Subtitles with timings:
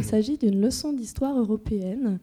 [0.00, 2.18] Il s'agit d'une leçon d'histoire européenne.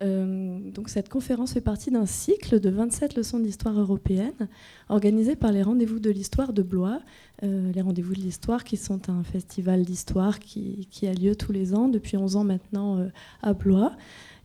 [0.00, 4.48] donc cette conférence fait partie d'un cycle de 27 leçons d'histoire européenne
[4.88, 7.00] organisées par les Rendez-vous de l'Histoire de Blois.
[7.42, 11.74] les Rendez-vous de l'Histoire qui sont un festival d'histoire qui, qui, a lieu tous les
[11.74, 13.08] ans, depuis 11 ans maintenant
[13.42, 13.92] à Blois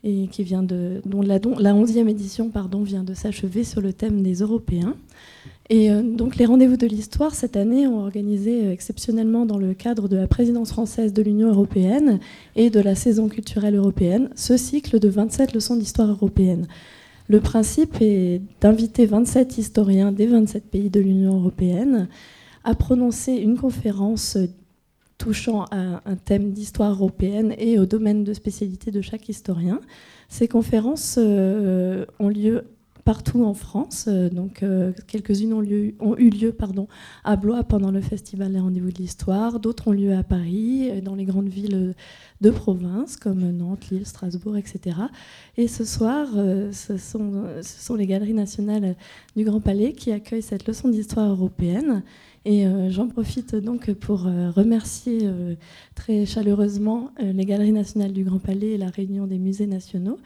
[0.03, 3.93] et qui vient de, dont la, la 11e édition pardon, vient de s'achever sur le
[3.93, 4.95] thème des Européens.
[5.69, 9.73] Et euh, donc les rendez-vous de l'histoire cette année ont organisé euh, exceptionnellement dans le
[9.75, 12.19] cadre de la présidence française de l'Union européenne
[12.55, 16.67] et de la saison culturelle européenne ce cycle de 27 leçons d'histoire européenne.
[17.27, 22.07] Le principe est d'inviter 27 historiens des 27 pays de l'Union européenne
[22.63, 24.37] à prononcer une conférence
[25.19, 29.81] touchant à un thème d'histoire européenne et au domaine de spécialité de chaque historien.
[30.29, 32.63] Ces conférences euh, ont lieu
[33.03, 34.05] partout en France.
[34.07, 36.87] Euh, donc, euh, quelques-unes ont, eu lieu pardon,
[37.25, 39.59] à Blois pendant le festival des rendez-vous de l'histoire.
[39.59, 41.95] D'autres ont lieu à Paris, dans les grandes villes
[42.39, 44.95] de province comme Nantes, Lille, Strasbourg, etc.
[45.57, 46.27] Et ce soir,
[46.71, 48.95] ce, sont, les Galeries nationales
[49.35, 52.03] du Grand Palais qui accueillent cette leçon d'histoire européenne.
[52.45, 55.55] Et euh, j'en profite donc pour euh, remercier euh,
[55.95, 60.17] très chaleureusement les Galeries nationales du Grand Palais et la Réunion des musées nationaux.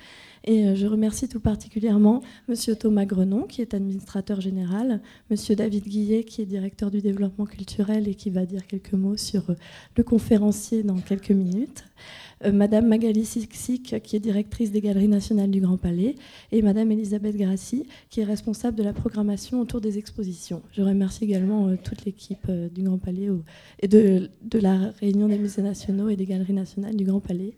[0.46, 2.56] Et je remercie tout particulièrement M.
[2.76, 5.38] Thomas Grenon, qui est administrateur général, M.
[5.56, 9.56] David Guillet, qui est directeur du développement culturel et qui va dire quelques mots sur
[9.96, 11.86] le conférencier dans quelques minutes,
[12.52, 16.16] Madame Magali Sixic, qui est directrice des Galeries nationales du Grand Palais,
[16.52, 20.62] et Madame Elisabeth Grassi, qui est responsable de la programmation autour des expositions.
[20.72, 23.30] Je remercie également euh, toute l'équipe euh, du Grand Palais
[23.80, 27.54] et de, la Réunion des musées nationaux et des Galeries nationales du Grand Palais.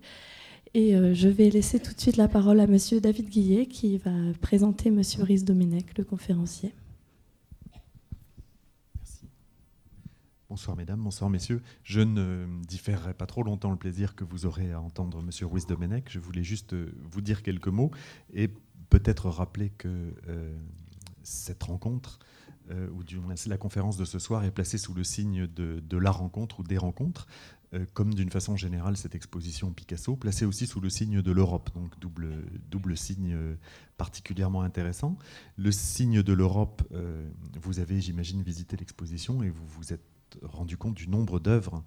[0.74, 4.12] Et je vais laisser tout de suite la parole à Monsieur David Guillet, qui va
[4.42, 6.74] présenter Monsieur Brice Domenech, le conférencier.
[10.56, 11.62] Bonsoir mesdames, bonsoir messieurs.
[11.84, 15.68] Je ne différerai pas trop longtemps le plaisir que vous aurez à entendre Monsieur Ruiz
[15.68, 16.06] Domenech.
[16.08, 17.92] Je voulais juste euh, vous dire quelques mots
[18.34, 18.48] et
[18.90, 20.58] peut-être rappeler que euh,
[21.24, 22.20] cette rencontre,
[22.72, 25.98] euh, ou du moins la conférence de ce soir, est placée sous le signe de,
[25.98, 27.28] la rencontre ou des rencontres,
[27.94, 32.00] comme d'une façon générale cette exposition Picasso, placée aussi sous le signe de l'Europe, donc
[32.00, 33.38] double, double signe
[33.98, 35.18] particulièrement intéressant.
[35.58, 36.84] Le signe de l'Europe,
[37.62, 41.84] vous avez, j'imagine, visité l'exposition et vous vous êtes rendu compte du nombre d'œuvres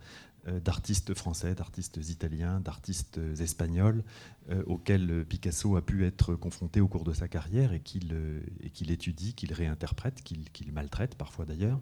[0.49, 4.05] euh, d'artistes français, d'artistes italiens, d'artistes espagnols
[4.51, 8.41] euh, auxquels Picasso a pu être confronté au cours de sa carrière et qu'il euh,
[8.89, 11.81] étudie, qu'il réinterprète, qu'il maltraite parfois d'ailleurs.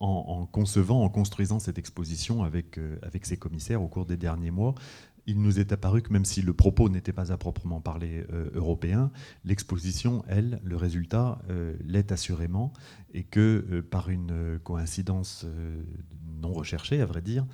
[0.00, 4.74] en, concevant, en construisant cette exposition avec, avec ses commissaires au cours des derniers mois,
[5.26, 8.50] il nous est apparu que même si le propos n'était pas à proprement parler euh,
[8.54, 9.10] européen,
[9.44, 12.72] l'exposition, elle, le résultat, euh, l'est assurément,
[13.12, 15.46] et que euh, par une coïncidence
[16.40, 17.46] non recherchée, à vrai dire,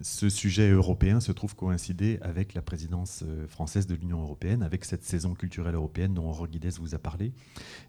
[0.00, 5.04] ce sujet européen se trouve coïncider avec la présidence française de l'Union européenne, avec cette
[5.04, 7.32] saison culturelle européenne dont Aurore Guides vous a parlé.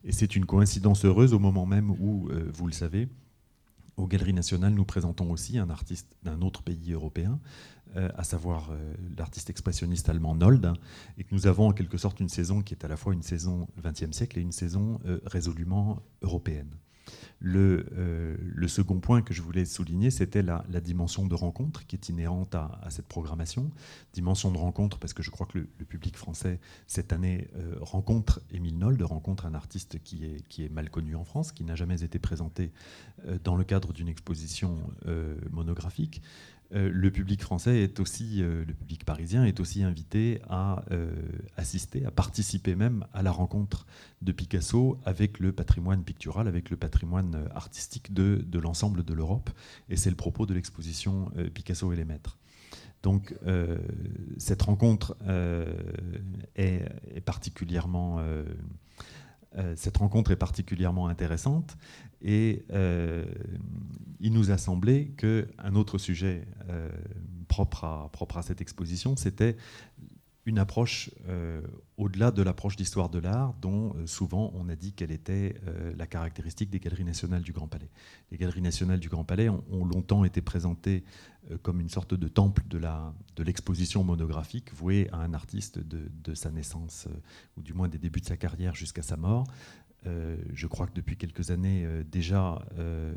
[0.04, 3.08] Et c'est une coïncidence heureuse au moment même où, vous le savez,
[3.98, 7.40] aux Galeries nationales, nous présentons aussi un artiste d'un autre pays européen,
[8.16, 10.74] à savoir euh, l'artiste expressionniste allemand Nold,
[11.18, 13.24] et que nous avons en quelque sorte une saison qui est à la fois une
[13.24, 16.70] saison 20e siècle et une saison euh, résolument européenne.
[17.44, 22.54] Le, second point que je voulais souligner, c'était la, dimension de rencontre qui est inhérente
[22.54, 23.72] à, cette programmation.
[24.14, 27.50] Dimension de rencontre parce que je crois que le, public français, cette année,
[27.82, 32.04] rencontre Émile Nold, rencontre un artiste qui est mal connu en France, qui n'a jamais
[32.04, 32.72] été présenté
[33.44, 34.78] dans le cadre d'une exposition
[35.50, 36.22] monographique.
[36.74, 41.12] Euh, le public français est aussi, euh, le public parisien est aussi invité à euh,
[41.58, 43.86] assister, à participer même à la rencontre
[44.22, 49.50] de Picasso avec le patrimoine pictural, avec le patrimoine artistique de, l'ensemble de l'Europe.
[49.90, 52.38] Et c'est le propos de l'exposition Picasso et les maîtres.
[53.04, 53.36] Donc
[54.38, 55.18] cette rencontre
[56.56, 56.86] est,
[57.26, 58.20] particulièrement
[59.76, 61.78] cette rencontre est particulièrement intéressante
[62.22, 63.26] et euh,
[64.20, 66.90] il nous a semblé qu'un autre sujet euh,
[67.48, 69.58] propre, à, cette exposition, c'était
[70.46, 71.62] une approche euh,
[71.98, 75.56] au-delà de l'approche d'histoire de l'art, dont souvent on a dit qu'elle était
[75.98, 77.90] la caractéristique des galeries nationales du Grand Palais.
[78.32, 81.04] Les galeries nationales du Grand Palais ont, longtemps été présentées
[81.62, 87.08] comme une sorte de temple de l'exposition monographique vouée à un artiste de sa naissance,
[87.58, 89.46] ou du moins des débuts de sa carrière jusqu'à sa mort.
[90.08, 93.14] Euh, je crois que depuis quelques années euh, déjà, euh,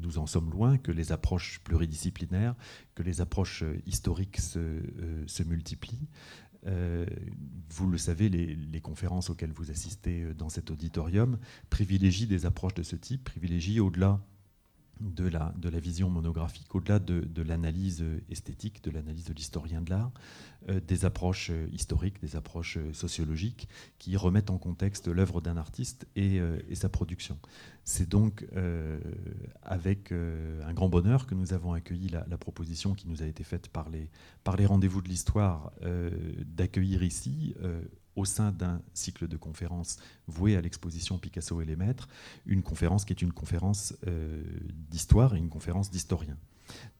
[0.00, 2.54] nous en sommes loin, que les approches pluridisciplinaires,
[2.94, 6.08] que les approches historiques se, multiplient.
[6.64, 11.38] vous le savez, les, conférences auxquelles vous assistez dans cet auditorium
[11.68, 14.20] privilégient des approches de ce type, privilégient au-delà
[15.00, 19.90] de la, de la vision monographique, au-delà de, l'analyse esthétique, de l'analyse de l'historien de
[19.90, 20.12] l'art,
[20.68, 23.68] euh, des approches euh, historiques, des approches euh, sociologiques
[23.98, 26.40] qui remettent en contexte l'œuvre d'un artiste et,
[26.74, 27.38] sa production.
[27.84, 28.46] C'est donc
[29.62, 33.44] avec un grand bonheur que nous avons accueilli la, la, proposition qui nous a été
[33.44, 34.08] faite par les,
[34.44, 35.72] par les rendez-vous de l'histoire
[36.46, 37.54] d'accueillir ici
[38.20, 39.96] au sein d'un cycle de conférences
[40.28, 42.08] voué à l'exposition Picasso et les maîtres,
[42.46, 44.42] une conférence qui est une conférence euh,
[44.90, 46.36] d'histoire et une conférence d'historien.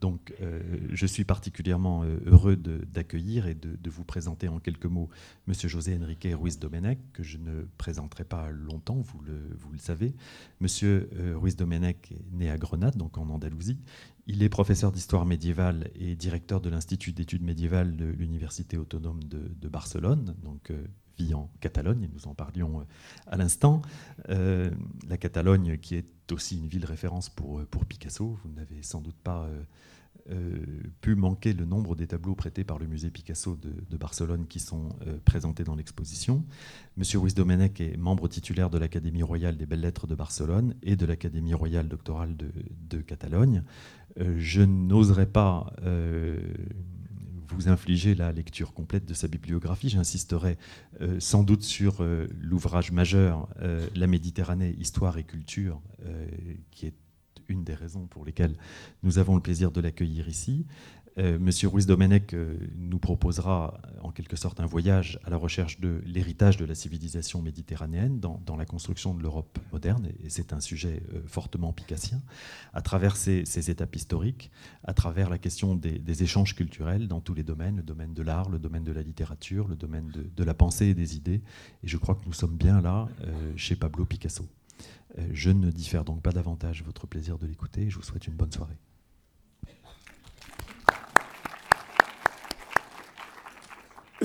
[0.00, 5.10] Donc euh, je suis particulièrement euh, heureux d'accueillir et de, vous présenter en quelques mots
[5.46, 5.54] M.
[5.54, 10.14] José Enrique Ruiz Domenech, que je ne présenterai pas longtemps, vous le, vous le savez.
[10.60, 10.66] M.
[11.36, 13.78] Ruiz Domenech est né à Grenade, donc en Andalousie.
[14.26, 19.52] Il est professeur d'histoire médiévale et directeur de l'Institut d'études médiévales de l'Université autonome de,
[19.60, 20.72] de Barcelone, donc
[21.34, 22.84] en Catalogne, nous en parlions euh,
[23.26, 23.82] à l'instant.
[24.28, 24.70] Euh,
[25.08, 29.16] la Catalogne qui est aussi une ville référence pour, euh, Picasso, vous n'avez sans doute
[29.16, 29.48] pas
[31.00, 34.90] pu manquer le nombre des tableaux prêtés par le musée Picasso de, Barcelone qui sont
[35.24, 36.44] présentés dans l'exposition.
[36.96, 40.94] Monsieur Ruiz Domenech est membre titulaire de l'Académie royale des belles lettres de Barcelone et
[40.94, 42.52] de l'Académie royale doctorale de,
[42.88, 43.64] de Catalogne.
[44.16, 45.72] je n'oserais pas
[47.54, 49.88] vous infliger la lecture complète de sa bibliographie.
[49.88, 50.58] J'insisterai
[51.00, 55.80] euh, sans doute sur euh, l'ouvrage majeur, euh, La Méditerranée, Histoire et Culture,
[56.70, 56.94] qui est
[57.48, 58.56] une des raisons pour lesquelles
[59.02, 60.66] nous avons le plaisir de l'accueillir ici.
[61.18, 65.80] Euh, Monsieur Ruiz Domenech euh, nous proposera en quelque sorte un voyage à la recherche
[65.80, 70.60] de l'héritage de la civilisation méditerranéenne dans, la construction de l'Europe moderne, et c'est un
[70.60, 72.20] sujet euh, fortement picassien,
[72.72, 74.50] à travers ces, étapes historiques,
[74.84, 78.50] à travers la question des, échanges culturels dans tous les domaines, le domaine de l'art,
[78.50, 81.42] le domaine de la littérature, le domaine de, la pensée et des idées,
[81.82, 83.08] et je crois que nous sommes bien là
[83.56, 84.44] chez Pablo Picasso.
[85.32, 88.52] je ne diffère donc pas davantage votre plaisir de l'écouter, je vous souhaite une bonne
[88.52, 88.76] soirée.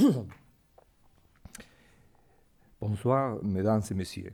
[2.80, 4.34] Bonsoir, mesdames et messieurs.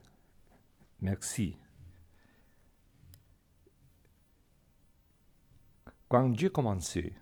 [1.02, 1.58] Merci.
[6.10, 7.14] Quand j'ai commencé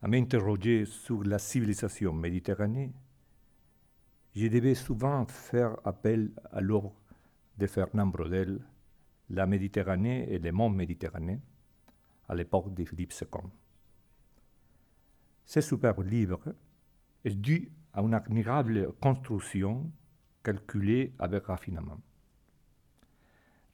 [0.00, 2.92] à m'interroger sur la civilisation méditerranéenne,
[4.34, 6.94] je devais souvent faire appel à l'ordre
[7.58, 8.60] de Fernand Brodel,
[9.30, 11.40] La Méditerranée et le monde méditerranéen,
[12.28, 13.40] à l'époque de Philippe II.
[15.46, 16.54] Ce superbe livre
[17.26, 19.90] est dû à une admirable construction
[20.44, 22.00] calculée avec raffinement.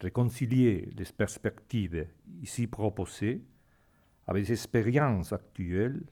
[0.00, 2.08] Réconcilier les perspectives
[2.40, 3.44] ici proposées
[4.26, 6.02] avec les expériences actuelles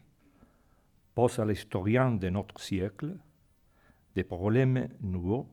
[1.15, 3.17] pose à l'historien de notre siècle
[4.15, 5.51] des problèmes nouveaux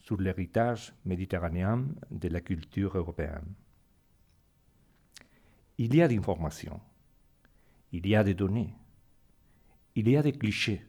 [0.00, 3.54] sur l'héritage méditerranéen de la culture européenne.
[5.78, 6.80] Il y a des informations,
[7.92, 8.74] il y a des données,
[9.96, 10.84] il y a des clichés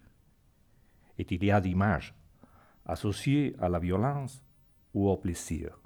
[1.18, 2.13] et il y a des images
[2.86, 4.44] associées à la violence
[4.94, 5.80] ou au plaisir,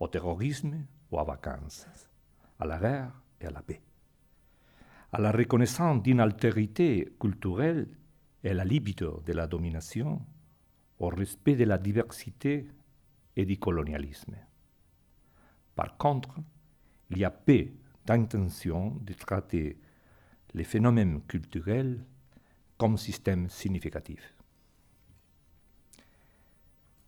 [0.00, 1.86] au terrorisme ou aux vacances,
[2.58, 3.82] à la guerre et à la paix,
[5.12, 7.86] à la reconnaissance d'une altérité culturelle
[8.42, 10.24] et à la libido de la domination,
[10.98, 12.66] au respect de la diversité
[13.36, 14.36] et du colonialisme.
[15.74, 16.40] Par contre,
[17.10, 17.66] il y a peu
[18.06, 19.78] d'intention de traiter
[20.54, 22.04] les phénomènes culturels
[22.82, 24.34] comme système significatif.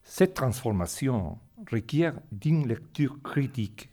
[0.04, 3.90] Cette transformation requiert d'une lecture critique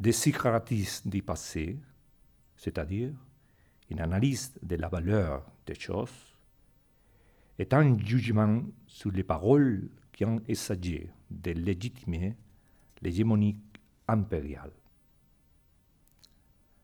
[0.00, 1.78] des socratismes du passé,
[2.56, 3.12] c'est-à-dire
[3.90, 6.34] une analyse de la valeur des choses,
[7.58, 12.34] et un jugement sur les paroles qui ont essayé de légitimer
[13.02, 13.58] l'hégémonie
[14.08, 14.72] impériale.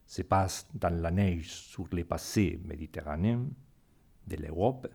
[0.04, 3.47] Se passe dans la neige sur les passés méditerranéens
[4.28, 4.88] de l'Europe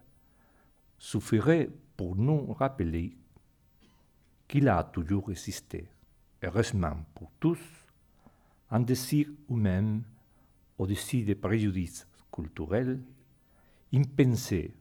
[0.97, 3.17] suffirait pour nous rappeler
[4.47, 5.89] qu'il a toujours existé,
[6.41, 7.59] heureusement pour tous,
[8.69, 10.01] un désir humain
[10.77, 13.01] au-dessus des préjudices culturels,
[13.91, 14.73] une pensée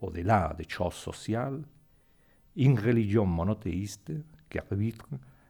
[0.00, 1.62] au-delà des choses sociales,
[2.56, 4.12] une religion monothéiste
[4.48, 5.08] qui arbitre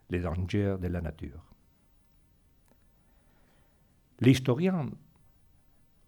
[0.09, 1.45] les dangers de la nature.
[4.21, 4.91] L'historien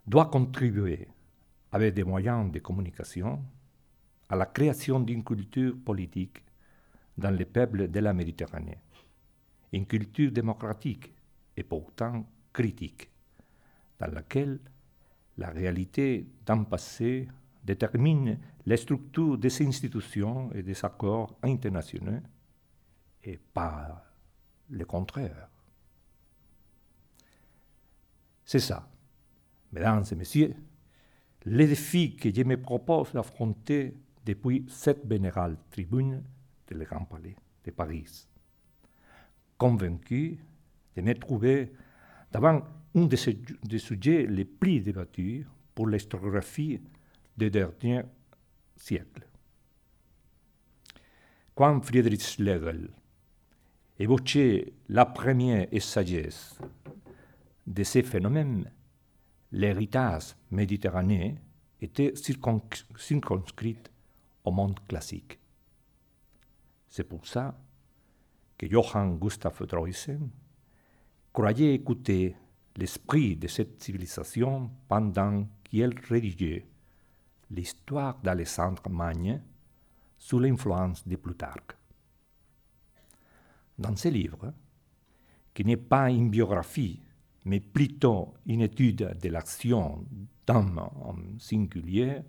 [0.07, 1.09] doit contribuer
[1.73, 3.43] avec des moyens de communication,
[4.29, 6.43] à la création d'une culture politique
[7.17, 8.79] dans les peuples de la Méditerranée.
[9.73, 11.13] Une culture démocratique
[11.57, 13.11] et pourtant critique,
[13.99, 14.61] dans laquelle
[15.39, 17.29] la réalité d'un passé
[17.65, 22.21] détermine les structures des institutions et des accords internationaux
[23.25, 24.05] et pas
[24.69, 25.49] le contraire.
[28.45, 28.89] C'est ça,
[29.73, 30.55] mesdames et messieurs,
[31.45, 33.95] les défis que je me propose d'affronter
[34.25, 36.23] depuis cette vénérale tribune
[36.69, 38.27] de le Grand Palais de Paris.
[39.59, 40.39] Convaincu
[40.97, 41.73] de me trouver
[42.33, 42.63] devant
[42.95, 43.17] un des,
[43.79, 46.81] sujets les plus débattus pour l'historiographie
[47.37, 48.03] des derniers
[48.77, 49.27] siècles.
[51.55, 52.91] Quand Friedrich Schlegel
[53.99, 56.59] évoquait la première sagesse
[57.67, 58.71] de ces phénomènes,
[59.53, 61.35] l'héritage méditerranéen
[61.81, 63.79] était circonscrit
[64.45, 65.39] au monde classique.
[66.89, 67.59] C'est pour ça
[68.57, 70.31] que Johann Gustav Droysen
[71.33, 72.37] croyait écouter
[72.77, 76.67] l'esprit de cette civilisation pendant qu'il rédigeait
[77.51, 79.43] l'histoire d'Alexandre Magne
[80.17, 81.77] sous l'influence de Plutarque.
[83.79, 84.55] Dans ce livre,
[85.53, 87.03] qui n'est pas une biographie,
[87.45, 90.05] mais plutôt une étude de l'action
[90.47, 92.21] d'hommes en singulier,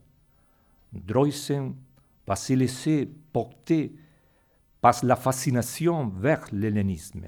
[0.91, 1.75] Droysen
[2.27, 3.95] va se laisser porter
[4.81, 7.25] par la fascination vers l'hellénisme.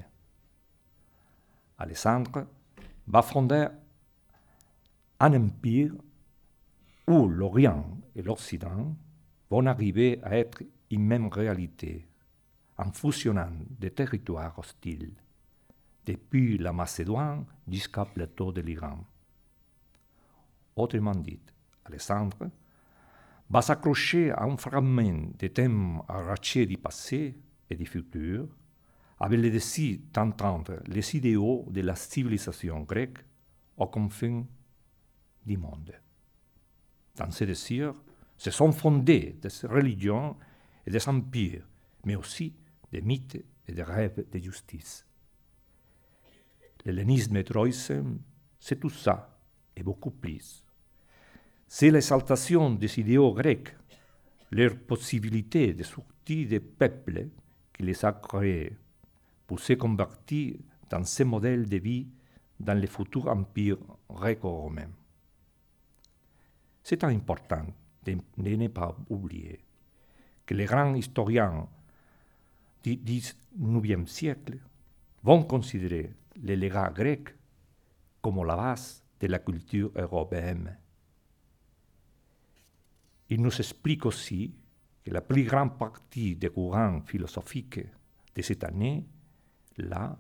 [1.78, 2.48] Alexandre
[3.08, 3.68] va fonder
[5.20, 5.94] un empire
[7.08, 8.96] où l'Orient et l'Occident
[9.50, 12.08] vont arriver à être une même réalité
[12.78, 15.14] en fusionnant des territoires hostiles,
[16.06, 19.04] depuis la Macédoine jusqu'au plateau de l'Iran.
[20.76, 21.40] Autrement dit,
[21.86, 22.50] Alexandre
[23.50, 27.38] va s'accrocher à un fragment de thèmes arrachés du passé
[27.70, 28.48] et du futur,
[29.20, 33.20] avec le désir d'entendre les idéaux de la civilisation grecque
[33.78, 34.44] aux confins
[35.46, 35.94] du monde.
[37.16, 37.96] Dans ces désirs
[38.38, 40.36] se sont fondées des religions
[40.86, 41.66] et des empires,
[42.04, 42.54] mais aussi
[42.92, 45.06] des mythes et des rêves de justice.
[46.86, 48.20] L'hellénisme et Troïsem,
[48.60, 49.40] c'est tout ça
[49.76, 50.64] et beaucoup plus.
[51.68, 53.76] C'est l'exaltation des idéaux grecs,
[54.52, 57.28] leur possibilité de sortir des peuples
[57.74, 58.78] qui les a créés
[59.48, 60.56] pour se convertir
[60.90, 62.08] dans ces modèles de vie
[62.60, 63.78] dans le futur empire
[64.10, 64.90] gréco-romain.
[66.84, 67.66] C'est important
[68.04, 69.60] de, ne pas oublier
[70.46, 71.68] que les grands historiens
[72.84, 74.60] du XIXe siècle
[75.24, 77.36] vont considérer les légat grec
[78.22, 80.78] comme la base de la culture européenne.
[83.30, 84.54] Il nous explique aussi
[85.04, 87.80] que la plus grande partie des courants philosophiques
[88.36, 90.18] de cette année-là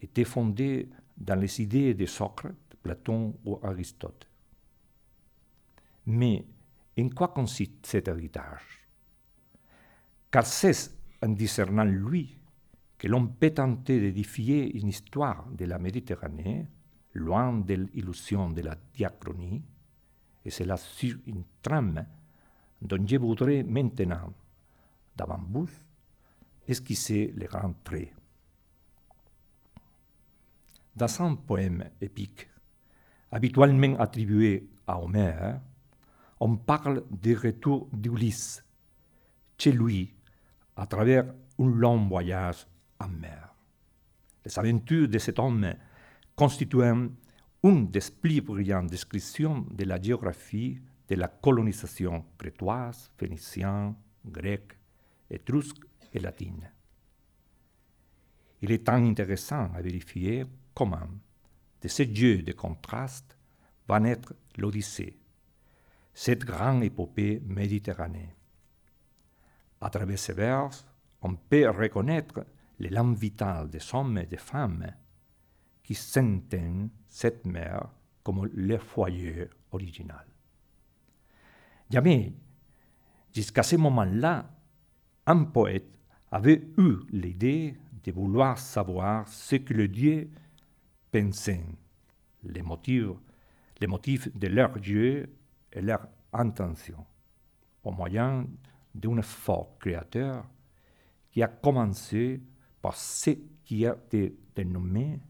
[0.00, 4.28] était fondée dans les idées de Socrate, Platon ou Aristote.
[6.06, 6.44] Mais
[6.98, 8.88] en quoi consiste cet héritage?
[10.30, 10.90] Car c'est
[11.22, 12.39] en discernant lui
[13.00, 16.66] que l'on peut tenter d'édifier une histoire de la Méditerranée,
[17.14, 19.62] loin de l'illusion de la diachronie,
[20.44, 22.04] et c'est là sur une trame
[22.82, 24.34] dont je voudrais maintenant,
[25.16, 25.70] devant vous,
[26.68, 28.12] esquisser les grands traits.
[30.94, 32.50] Dans un poème épique,
[33.32, 35.58] habituellement attribué à Homère,
[36.38, 38.62] on parle du retour d'Ulysse
[39.56, 40.14] chez lui
[40.76, 42.66] à travers un long voyage
[43.00, 43.54] en mer.
[44.44, 45.74] Les aventures de cet homme
[46.36, 47.10] constituent
[47.62, 54.78] une des plus brillantes descriptions de la géographie de la colonisation crétoise, phénicienne, grecque,
[55.28, 56.70] étrusque et latine.
[58.62, 61.08] Il est tant intéressant à vérifier comment,
[61.82, 63.36] de ce jeu de contraste,
[63.88, 65.18] va naître l'Odyssée,
[66.14, 68.34] cette grande épopée méditerranéenne.
[69.80, 70.70] À travers ces vers,
[71.22, 72.46] on peut reconnaître
[72.80, 74.90] l'élan vital des hommes et des femmes
[75.82, 76.54] qui sentent
[77.06, 77.88] cette mer
[78.22, 80.26] comme leur foyer original.
[81.90, 82.32] Jamais,
[83.32, 84.50] jusqu'à ce moment-là,
[85.26, 85.98] un poète
[86.30, 90.30] avait eu l'idée de vouloir savoir ce que le Dieu
[91.10, 91.64] pensait,
[92.44, 93.10] les motifs,
[93.80, 95.28] les motifs de leur Dieu
[95.72, 97.04] et leur intention,
[97.84, 98.46] au moyen
[98.94, 100.48] d'un fort créateur
[101.30, 102.40] qui a commencé
[102.80, 103.30] par ce
[103.64, 105.20] qui a été dénommé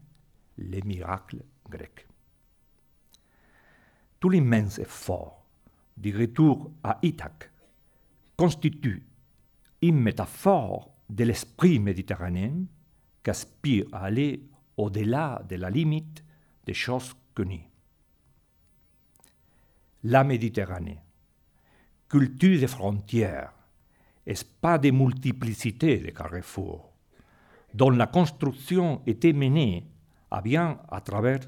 [0.57, 2.07] les miracles grecs.
[4.19, 5.45] Tout l'immense effort
[5.97, 7.51] du retour à Ithaque
[8.37, 9.03] constitue
[9.81, 12.65] une métaphore de l'esprit méditerranéen
[13.23, 14.43] qui aspire à aller
[14.77, 16.23] au-delà de la limite
[16.65, 17.67] des choses connues.
[20.03, 20.99] La Méditerranée,
[22.09, 23.53] culture des frontières,
[24.61, 26.90] pas de multiplicité de carrefours,
[27.73, 29.87] dont la construction était menée
[30.29, 31.39] à bien à travers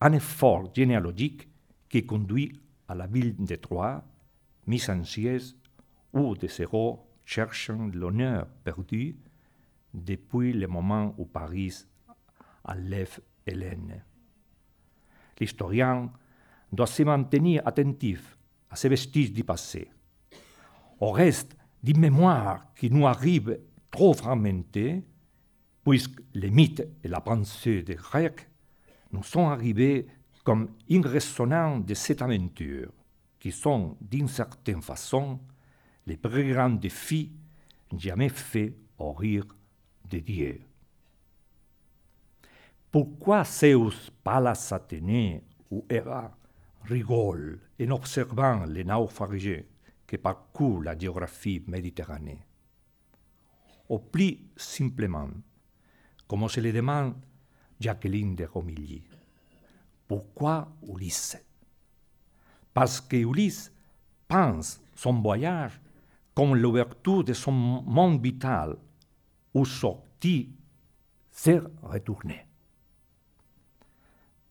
[0.00, 1.48] un effort généalogique
[1.88, 2.58] qui conduit
[2.88, 4.02] à la ville de Troyes,
[4.66, 5.54] mise en siège,
[6.12, 9.16] où des héros cherchent l'honneur perdu
[9.92, 11.84] depuis le moment où Paris
[12.64, 14.04] enlève Hélène.
[15.38, 16.10] L'historien
[16.72, 18.36] doit se maintenir attentif
[18.68, 19.90] à ces vestiges du passé,
[21.00, 23.58] au reste d'une mémoire qui nous arrive
[23.90, 25.02] trop fragmentée,
[25.84, 28.48] puisque les mythes et la pensée des Grecs
[29.12, 30.06] nous sont arrivés
[30.44, 32.92] comme une de cette aventure,
[33.38, 35.40] qui sont d'une certaine façon
[36.06, 37.32] les plus grands défis
[37.96, 39.46] jamais faits au rire
[40.08, 40.60] de Dieu.
[42.90, 46.36] Pourquoi Zeus, Pallas Athénée ou Héra
[46.84, 49.68] rigolent en observant les naufragés
[50.06, 52.44] qui parcourent la géographie méditerranée?
[53.88, 55.28] Ou plus simplement,
[56.30, 57.14] comme se le demande
[57.80, 59.02] Jacqueline de Romilly,
[60.06, 61.36] pourquoi Ulysse?
[62.72, 63.72] Parce que Ulysse
[64.28, 65.80] pense son voyage
[66.32, 68.76] comme l'ouverture de son monde vital,
[69.52, 70.54] où sorti,
[71.32, 72.46] c'est retourné.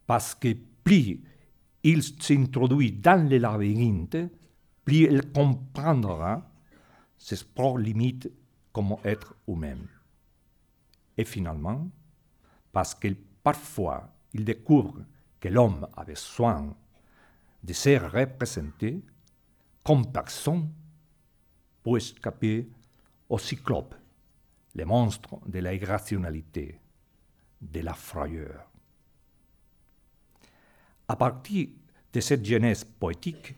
[0.05, 1.21] Parce que plus
[1.81, 4.17] il s'introduit dans le labyrinthe,
[4.83, 6.45] plus il comprendra
[7.17, 8.29] ses propres limites
[8.73, 9.77] comme être humain.
[11.19, 11.85] Et finalement,
[12.71, 13.09] parce que
[13.43, 15.03] parfois il découvre
[15.37, 16.73] que l'homme a besoin
[17.61, 19.03] de se représenter
[19.83, 20.71] comme personne
[21.83, 22.69] pour escaper
[23.27, 23.95] au cyclope,
[24.75, 26.79] les monstres de la irrationalité,
[27.59, 28.71] de la frayeur.
[31.05, 31.67] À partir
[32.13, 33.55] de cette jeunesse poétique,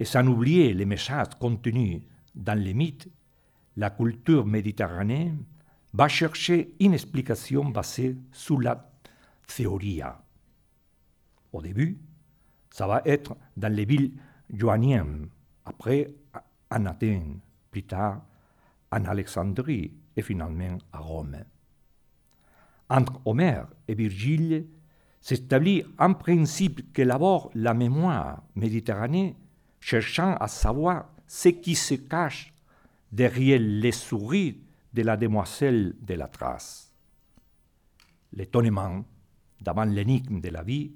[0.00, 2.00] et sans oublier les messages contenus
[2.34, 3.10] dans les mythes,
[3.76, 5.44] la culture méditerranéenne
[5.98, 8.88] va chercher une explication basée sur la
[9.48, 10.00] théorie.
[11.52, 11.98] Au début,
[12.70, 14.12] ça va être dans les villes
[14.48, 15.28] joaniennes,
[15.64, 16.14] après
[16.70, 17.40] en Athènes,
[17.72, 18.22] plus tard
[18.92, 21.36] en Alexandrie et finalement à Rome.
[22.88, 24.68] Entre Homère et Virgile
[25.20, 29.34] s'établit un principe que élabore la mémoire méditerranéenne,
[29.80, 32.54] cherchant à savoir ce qui se cache
[33.10, 36.92] derrière les souris de la demoiselle de la trace.
[38.32, 39.04] L'étonnement
[39.60, 40.92] devant l'énigme de la vie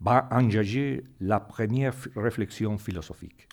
[0.00, 3.48] va engager la première réflexion philosophique,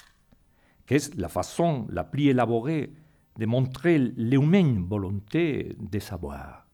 [0.85, 2.93] qui est la façon la plus élaborée
[3.37, 6.67] de montrer l'humaine volonté de savoir.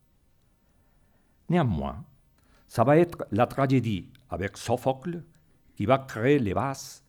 [1.50, 2.04] Néanmoins,
[2.67, 5.24] ça va être la tragédie avec Sophocle
[5.76, 7.04] qui va créer les bases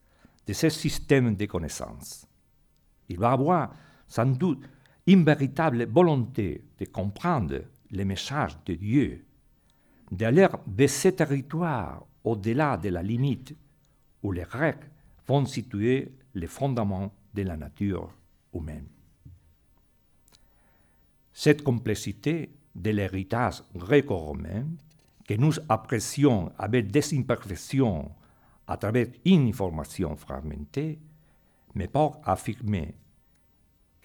[0.46, 2.26] de ce système de connaissances.
[3.08, 3.72] Il va avoir
[4.06, 4.68] sans doute
[5.06, 9.24] une véritable volonté de comprendre les messages de Dieu,
[10.10, 13.54] d'aller de ce territoire au-delà de la limite
[14.22, 14.90] où les Grecs
[15.26, 18.10] vont situer les fondements de la nature
[18.52, 18.88] humaine.
[21.32, 24.66] Cette complexité de l'héritage gréco-romain
[25.26, 28.10] que nous apprécions avec des imperfections
[28.66, 30.98] à travers une information fragmentée,
[31.74, 32.94] mais pour affirmer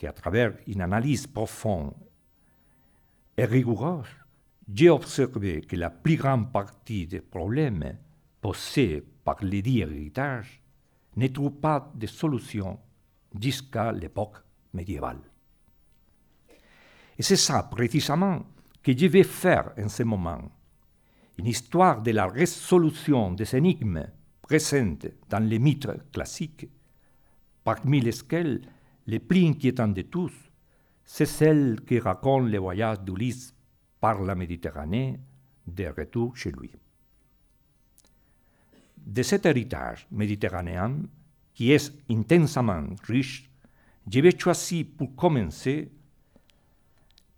[0.02, 1.94] qu'à travers une analyse profonde
[3.38, 4.08] et rigoureuse,
[4.74, 8.00] j'ai observé que la plus grande partie des problèmes
[8.42, 10.60] posés par les dix héritages
[11.18, 12.80] ne trouvent pas de solution
[13.40, 14.38] jusqu'à l'époque
[14.74, 15.22] médiévale.
[17.20, 18.42] Et c'est ça précisément
[18.82, 20.50] que je vais faire en ce moment
[21.38, 24.08] une histoire de la résolution des énigmes
[24.42, 26.68] présentes dans les mythes classiques,
[27.64, 28.62] parmi lesquels
[29.08, 30.34] les plus inquiétants de tous,
[31.04, 33.54] c'est celle qui raconte le voyage d'Ulysse
[34.00, 35.20] par la Méditerranée
[35.68, 36.72] de retour chez lui.
[38.98, 40.98] De cet héritage méditerranéen,
[41.54, 43.50] qui est intensément riche,
[44.12, 45.92] je vais choisir pour commencer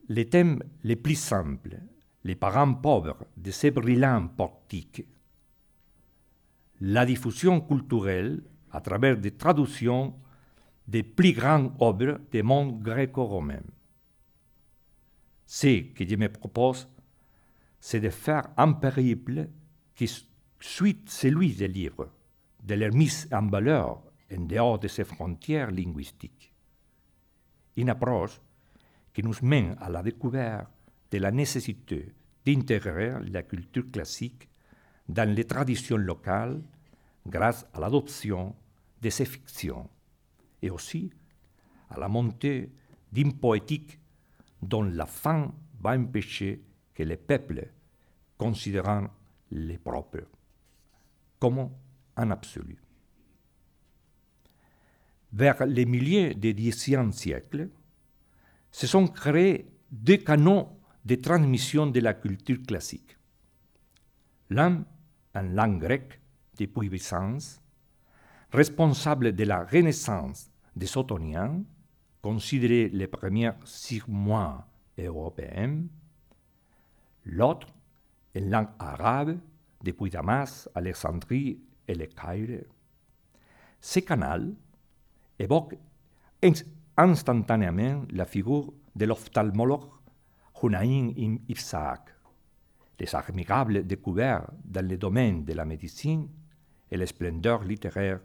[0.09, 1.79] les thèmes les plus simples
[2.23, 5.05] les parents pauvres de ces brillants portiques.
[6.81, 10.15] La diffusion culturelle à travers des traductions
[10.87, 13.63] des plus grandes œuvres du monde gréco-romain.
[15.45, 16.87] Ce que je me propose,
[17.79, 19.49] c'est de faire un périple
[19.95, 20.07] qui
[20.59, 22.09] suit celui des livres,
[22.63, 26.53] de leur mise en valeur en dehors de ses frontières linguistiques.
[27.75, 28.41] Une approche
[29.13, 30.69] qui nous mène à la découverte
[31.11, 32.13] de la nécessité
[32.45, 34.49] d'intégrer la culture classique
[35.07, 36.61] dans les traditions locales
[37.25, 38.55] grâce à l'adoption
[39.01, 39.89] de ces fictions
[40.63, 41.11] et aussi
[41.89, 42.71] à la montée
[43.11, 43.99] d'une poétique
[44.61, 46.63] dont la fin va empêcher
[46.95, 47.69] que les peuples
[48.37, 49.07] considérant
[49.51, 50.25] les propres.
[51.39, 51.69] comme
[52.15, 52.77] un absolu.
[55.33, 57.67] Vers les milieux du XIe siècle,
[58.71, 60.69] se sont créés deux canaux
[61.03, 63.17] de transmission de la culture classique.
[64.49, 64.85] L'un
[65.35, 66.21] en langue grecque
[66.57, 67.61] depuis Byzance,
[68.51, 71.63] responsable de la renaissance des Ottoniens,
[72.21, 73.51] considérés les premiers
[74.07, 74.65] mois
[74.97, 75.83] européens,
[77.25, 77.67] l'autre
[78.35, 79.37] en langue arabe
[79.83, 82.63] depuis Damas, Alexandrie et le Caire.
[83.79, 84.53] Ce canal
[85.37, 85.75] évoque
[86.97, 89.89] instantanément la figure de l'ophtalmologue
[90.61, 92.15] Hunayn ibn Ibsaak,
[92.99, 96.29] les admirables découvertes dans le domaine de la médecine
[96.89, 98.21] et les splendeurs littéraires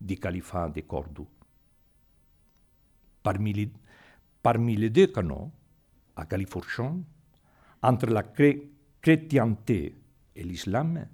[0.00, 1.28] du califat de Cordoue.
[3.22, 5.50] Parmi les, deux canaux,
[6.16, 7.04] à Califourchon,
[7.82, 8.24] entre la
[9.00, 9.94] chrétienté
[10.34, 11.06] et l'islam,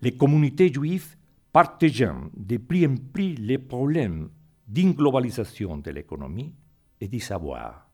[0.00, 1.16] les communautés juives
[1.52, 4.30] partageant de plus en plus les problèmes
[4.66, 6.54] d'une globalisation de l'économie
[7.00, 7.88] et du savoir,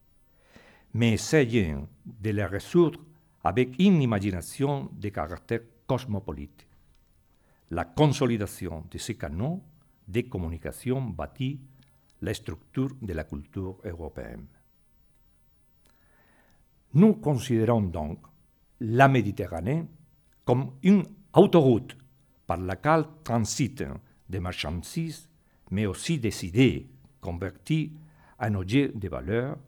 [0.95, 3.01] mais essayant de les résoudre
[3.43, 6.67] avec une imagination de caractère cosmopolite.
[7.71, 9.63] La consolidation de ces canaux
[10.07, 11.61] de communication bâtit
[12.23, 14.47] la structure de la culture européenne.
[16.95, 18.19] Nous considérons donc
[18.81, 19.85] la Méditerranée
[20.45, 21.05] comme une
[21.35, 21.97] autoroute
[22.47, 23.85] par laquelle transitent
[24.29, 25.29] des marchandises,
[25.71, 26.89] mais aussi des idées
[27.21, 27.93] converties
[28.39, 29.59] en objets de valeur,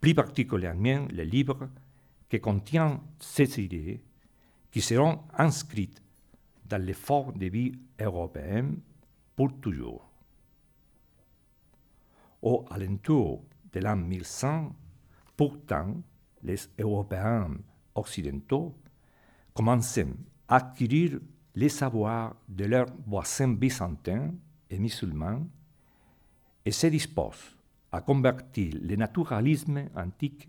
[0.00, 1.68] plus particulièrement les livres
[2.28, 4.02] qui contiennent ces idées
[4.70, 6.02] qui seront inscrites
[6.64, 8.70] dans l'effort de vie européen
[9.36, 10.09] pour toujours.
[12.42, 14.74] Au alentour de l'an 1100,
[15.36, 16.02] pourtant,
[16.42, 17.50] les Européens
[17.94, 18.74] occidentaux
[19.54, 20.06] commençaient
[20.48, 21.20] à acquérir
[21.54, 24.32] les savoirs de leurs voisins byzantins
[24.70, 25.46] et musulmans
[26.64, 27.56] et se disposent
[27.92, 30.48] à convertir le naturalisme antique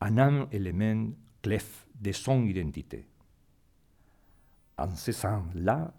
[0.00, 1.10] en un élément
[1.40, 1.58] clé
[2.00, 3.06] de son identité.
[4.76, 5.92] En ce sens-là,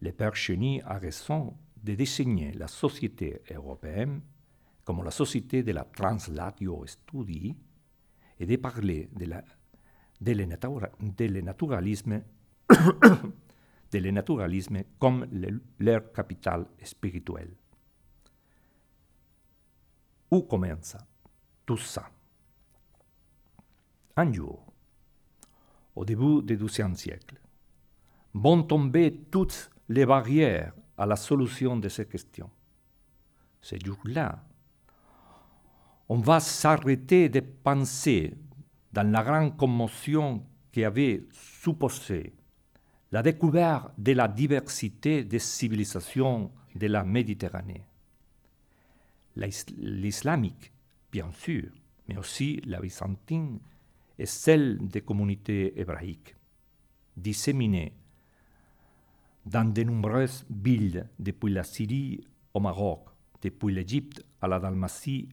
[0.00, 4.22] le père Cheney a raison de désigner la société européenne
[4.84, 7.54] comme la société de la translatio studi
[8.38, 9.44] et de parler de, la,
[10.20, 12.22] de, le, natura, de le naturalisme
[13.92, 17.54] de le naturalisme comme le, leur capital spirituel.
[20.30, 20.96] Où commence
[21.66, 22.10] tout ça?
[24.16, 24.72] Un jour,
[25.94, 27.38] au début du XIIe siècle,
[28.32, 32.50] vont tomber toutes les barrières à la solution de ces questions.
[33.60, 34.44] Ce jour-là,
[36.08, 38.34] on va s'arrêter de penser
[38.92, 42.32] dans la grande commotion qui avait supposé
[43.10, 47.86] la découverte de la diversité des civilisations de la Méditerranée.
[49.36, 50.72] L'islamique,
[51.10, 51.70] bien sûr,
[52.08, 53.58] mais aussi la byzantine
[54.18, 56.36] et celle des communautés hébraïques,
[57.16, 57.92] disséminées
[59.44, 63.08] dans de nombreuses villes depuis la Syrie au Maroc,
[63.42, 65.28] depuis l'Égypte à la Dalmatie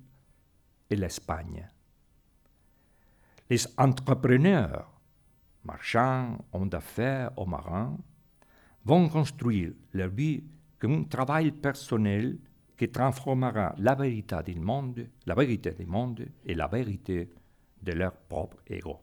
[0.90, 1.68] et l'Espagne.
[3.50, 4.92] Les entrepreneurs,
[5.64, 7.98] marchands, hommes d'affaires ou marins,
[8.84, 10.44] vont construire leur vie
[10.80, 12.40] comme un travail personnel
[12.76, 17.30] qui transformera la vérité du monde, la vérité du monde et la vérité
[17.82, 19.00] de leur propre ego.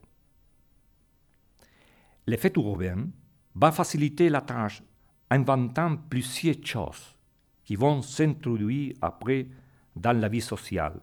[2.26, 3.06] L'effet urbain
[3.54, 4.82] va faciliter la tâche
[5.30, 7.16] inventant plusieurs choses
[7.64, 9.46] qui vont s'introduire après
[9.94, 11.00] dans la vie sociale.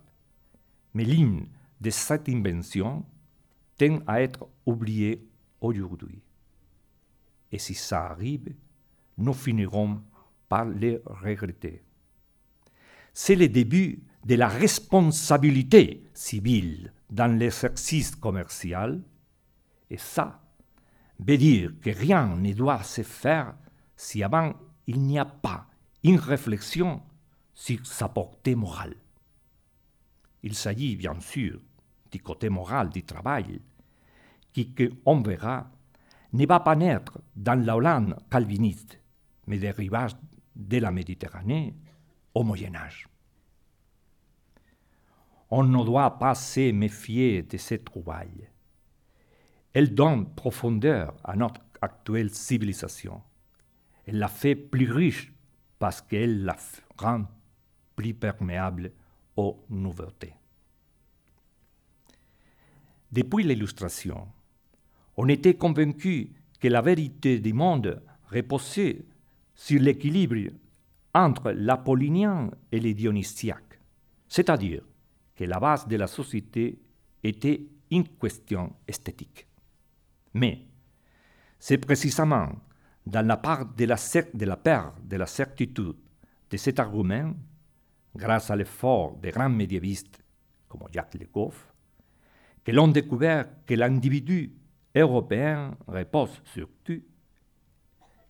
[0.93, 1.47] Mais l'une
[1.79, 3.05] de cette invention
[3.77, 5.27] tend à être oubliée
[5.61, 6.21] aujourd'hui.
[7.51, 8.53] Et si ça arrive,
[9.17, 10.01] nous finirons
[10.49, 11.83] par le regretter.
[13.13, 19.01] C'est le début de la responsabilité civile dans l'exercice commercial,
[19.89, 20.41] et ça
[21.19, 23.55] veut dire que rien ne doit se faire
[23.95, 24.53] si avant
[24.87, 25.67] il n'y a pas
[26.03, 27.01] une réflexion
[27.53, 28.95] sur sa portée morale.
[30.43, 31.59] Il s'agit bien sûr
[32.11, 33.61] du côté moral du travail,
[34.53, 34.73] qui,
[35.05, 35.69] on verra,
[36.33, 38.99] ne va pas naître dans la Hollande calviniste,
[39.47, 40.15] mais des rivages
[40.55, 41.75] de la Méditerranée
[42.33, 43.07] au Moyen Âge.
[45.49, 48.49] On ne doit pas se méfier de cette trouvaille.
[49.73, 53.21] Elle donne profondeur à notre actuelle civilisation.
[54.05, 55.33] Elle la fait plus riche
[55.79, 56.55] parce qu'elle la
[56.97, 57.25] rend
[57.95, 58.91] plus perméable
[59.35, 60.33] aux nouveautés.
[63.11, 64.27] Depuis l'illustration,
[65.17, 69.05] on était convaincu que la vérité du monde reposait
[69.53, 70.51] sur l'équilibre
[71.13, 73.79] entre l'apollinien et les dionysiaque,
[74.27, 74.83] c'est-à-dire
[75.35, 76.79] que la base de la société
[77.23, 79.47] était une question esthétique.
[80.33, 80.65] Mais
[81.59, 82.49] c'est précisément
[83.05, 83.97] dans la part de la,
[84.57, 85.95] perte de la certitude
[86.49, 87.33] de cet argument,
[88.15, 90.23] grâce à l'effort des grands médiévistes
[90.67, 91.71] comme Jacques Le Goff,
[92.63, 94.53] que l'on découvert que l'individu
[94.95, 97.01] européen repose surtout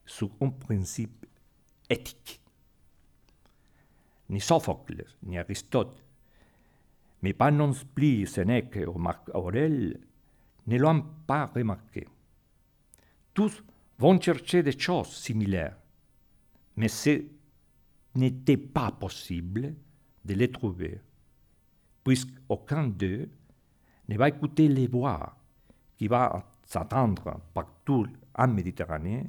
[0.05, 1.25] sur un principe
[1.89, 2.41] éthique.
[4.29, 6.03] Ni Sophocle, ni Aristote,
[7.21, 9.99] mais pas non plus Sénèque ou Marc Aurèle
[10.67, 12.07] ne l'ont pas remarqué.
[13.33, 13.63] Tous
[13.97, 15.77] vont chercher des choses similaires,
[16.75, 17.23] mais ce
[18.15, 19.75] n'était pas possible
[20.23, 20.99] de les trouver,
[22.03, 23.29] puisqu'aucun d'eux
[24.07, 25.37] ne va écouter les voix
[25.97, 29.27] qui vont s'attendre partout en Méditerranée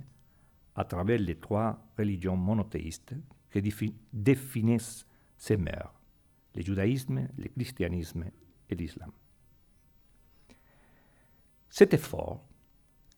[0.75, 3.15] à travers les trois religions monothéistes
[3.51, 5.93] qui définissent ces mers,
[6.55, 8.25] le judaïsme, le christianisme
[8.69, 9.11] et l'islam.
[11.69, 12.46] Cet effort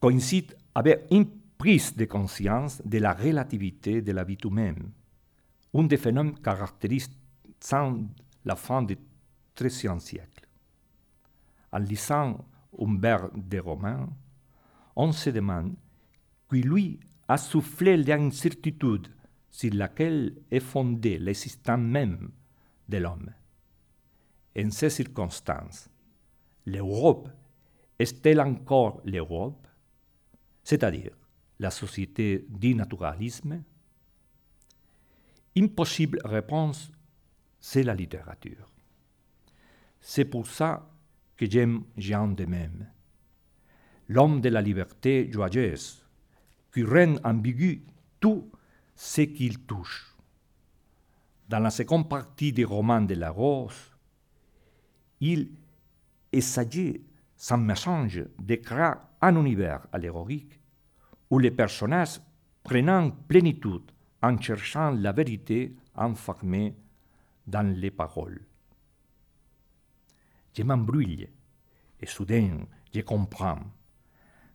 [0.00, 4.90] coïncide avec une prise de conscience de la relativité de la vie humaine,
[5.74, 8.06] un des phénomènes caractérisant
[8.44, 8.96] la fin du
[9.56, 10.46] XIIIe siècle.
[11.72, 12.44] En lisant
[12.78, 14.08] Humbert de Romain,
[14.96, 15.74] on se demande
[16.48, 19.08] qui lui a soufflé l'incertitude
[19.50, 22.30] sur laquelle est fondée l'existence même
[22.88, 23.30] de l'homme.
[24.58, 25.88] En ces circonstances,
[26.66, 27.28] l'Europe
[27.98, 29.67] est-elle encore l'Europe,
[30.68, 31.12] c'est-à-dire
[31.60, 33.62] la société du naturalisme
[35.54, 36.92] Une possible réponse,
[37.58, 38.70] c'est la littérature.
[39.98, 40.86] C'est pour ça
[41.38, 42.86] que j'aime Jean de Même,
[44.08, 46.04] l'homme de la liberté joyeuse,
[46.70, 47.86] qui rend ambigu
[48.20, 48.52] tout
[48.94, 50.14] ce qu'il touche.
[51.48, 53.96] Dans la seconde partie du roman de la Rose,
[55.18, 55.48] il
[56.30, 57.00] essayait
[57.38, 60.60] sans message de créer un univers allégorique
[61.30, 62.20] où les personnages
[62.64, 66.76] prennent plénitude en cherchant la vérité enfermée
[67.46, 68.44] dans les paroles.
[70.52, 71.28] Je m'embrouille
[72.00, 73.60] et soudain je comprends.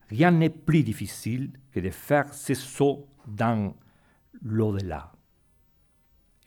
[0.09, 3.73] Rien n'est plus difficile que de faire ce saut dans
[4.41, 5.13] l'au-delà.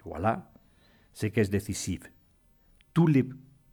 [0.05, 0.53] Voilà
[1.13, 2.01] ce qui est décisif.
[2.93, 3.09] Tout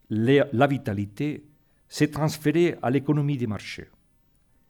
[0.09, 1.52] la vitalité
[1.93, 3.87] s'est transférée à l'économie des marchés.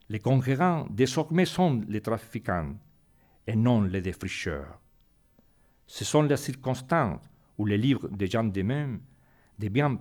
[0.10, 2.76] Les conquérants désormais sont les trafiquants
[3.48, 4.78] et non les défricheurs.
[5.88, 7.22] Ce sont les circonstances
[7.58, 9.00] où les livres de Jean de Même
[9.58, 10.00] deviennent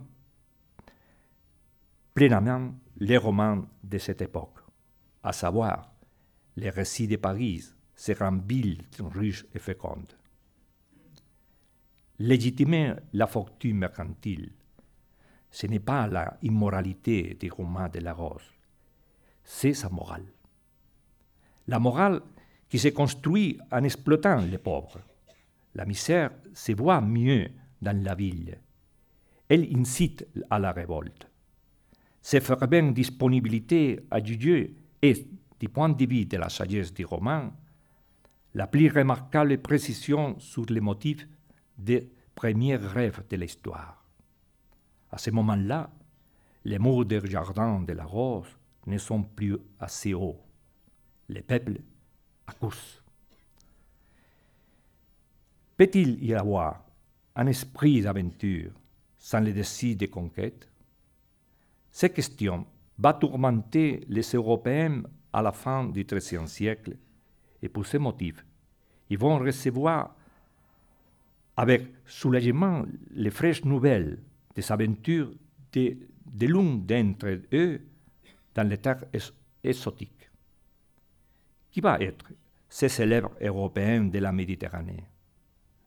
[2.13, 4.59] pleinement les romans de cette époque,
[5.23, 5.93] à savoir
[6.57, 7.63] les récits de Paris,
[7.95, 8.51] ces grandes
[9.15, 10.13] riches et fécondes.
[12.19, 14.51] Légitimer la fortune mercantile,
[15.53, 18.51] ce n'est pas la immoralité des romans de la Rose,
[19.45, 20.25] c'est sa morale.
[21.69, 22.23] La morale
[22.69, 25.01] qui se construit en exploitant les pauvres.
[25.75, 27.51] La misère se voit mieux
[27.83, 28.59] dans la ville.
[29.49, 31.29] Elle incite à la révolte.
[32.23, 35.27] Cette fervente disponibilité à Dieu est,
[35.61, 37.53] du point de vue de la sagesse du roman,
[38.55, 41.29] la plus remarquable précision sur les motifs
[41.77, 44.02] des premiers rêves de l'histoire.
[45.13, 45.91] À ce moment-là,
[46.65, 48.49] les murs des jardins de la rose
[48.87, 50.41] ne sont plus assez hauts.
[51.29, 51.81] Les peuples
[52.47, 53.03] accoussent.
[55.77, 56.85] Peut-il y avoir
[57.37, 58.73] un esprit d'aventure
[59.19, 60.69] sans le désir de conquête
[61.91, 62.67] Cette question
[62.99, 66.97] va tourmenter les Européens à la fin du XIIIe siècle
[67.61, 68.45] et pour ce motif,
[69.11, 70.15] ils vont recevoir
[71.57, 74.19] avec soulagement les fraîches nouvelles
[74.55, 75.33] des aventures
[75.73, 77.81] de, de l'un d'entre eux
[78.55, 79.05] dans les terres
[79.63, 80.31] exotiques.
[81.71, 82.33] Qui va être
[82.69, 85.05] ce célèbre Européen de la Méditerranée?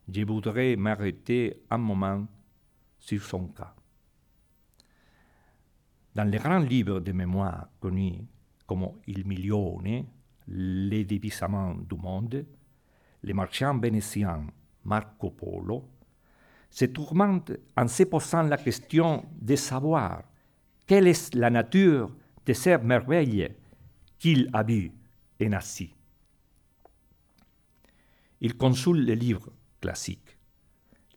[0.08, 2.28] Je voudrais m'arrêter un moment
[3.00, 3.76] sur son cas.
[6.14, 8.28] Dans les grands livres de mémoire connus
[8.66, 10.06] comme Il Milione,
[10.48, 12.46] Les dévissements du monde,
[13.24, 14.46] les marchands vénitiens
[14.84, 15.90] Marco Polo
[16.76, 20.24] se tourmente en se posant la question de savoir
[20.86, 22.14] quelle est la nature
[22.46, 23.56] de ces merveilles
[24.20, 24.92] qu'il a vues
[25.40, 25.96] et assis.
[28.42, 30.38] Il consulte les livres classiques,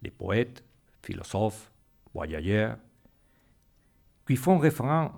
[0.00, 0.62] les poètes,
[1.02, 1.72] philosophes,
[2.14, 2.78] voyageurs,
[4.28, 5.10] qui font référence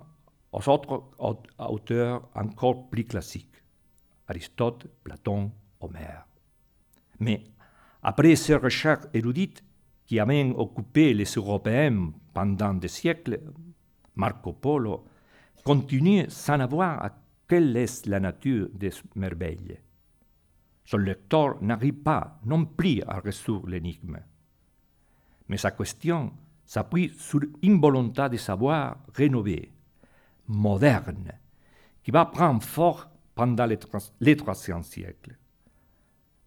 [0.51, 1.03] aux autres
[1.59, 3.61] auteurs encore plus classiques,
[4.27, 6.25] Aristote, Platon, Homère.
[7.19, 7.43] Mais
[8.01, 9.63] après ces recherches érudites
[10.11, 13.39] qui avaient occupé les Européens pendant des siècles,
[14.13, 15.05] Marco Polo
[15.63, 17.15] continue sans avoir à
[17.47, 19.79] quelle est la nature des merveilles.
[20.83, 24.19] Son lecteur n'arrive pas non plus à résoudre l'énigme.
[25.47, 26.33] Mais sa question
[26.65, 29.71] s'appuie sur une volonté de savoir rénovée,
[30.45, 31.31] moderne,
[32.03, 33.79] qui va prendre fort pendant les,
[34.19, 35.37] les 300 siècles,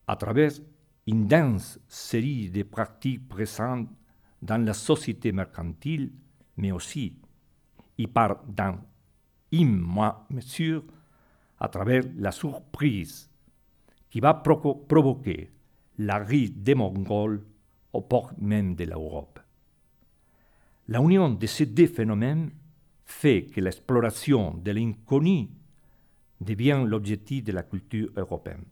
[0.06, 0.52] à travers
[1.06, 3.88] une dense série de pratiques présentes
[4.40, 6.12] dans la société mercantile,
[6.56, 7.16] mais aussi,
[7.98, 8.78] y par dans
[9.52, 9.84] une
[10.30, 10.84] mesure,
[11.58, 13.30] à travers la surprise
[14.10, 15.50] qui va provoquer
[15.98, 17.44] l'arrivée des Mongols
[17.92, 19.40] au port même de l'Europe.
[20.88, 22.50] La union de ces deux phénomènes
[23.04, 25.48] fait que l'exploration de l'inconnu
[26.40, 28.64] devient l'objectif de la culture européenne.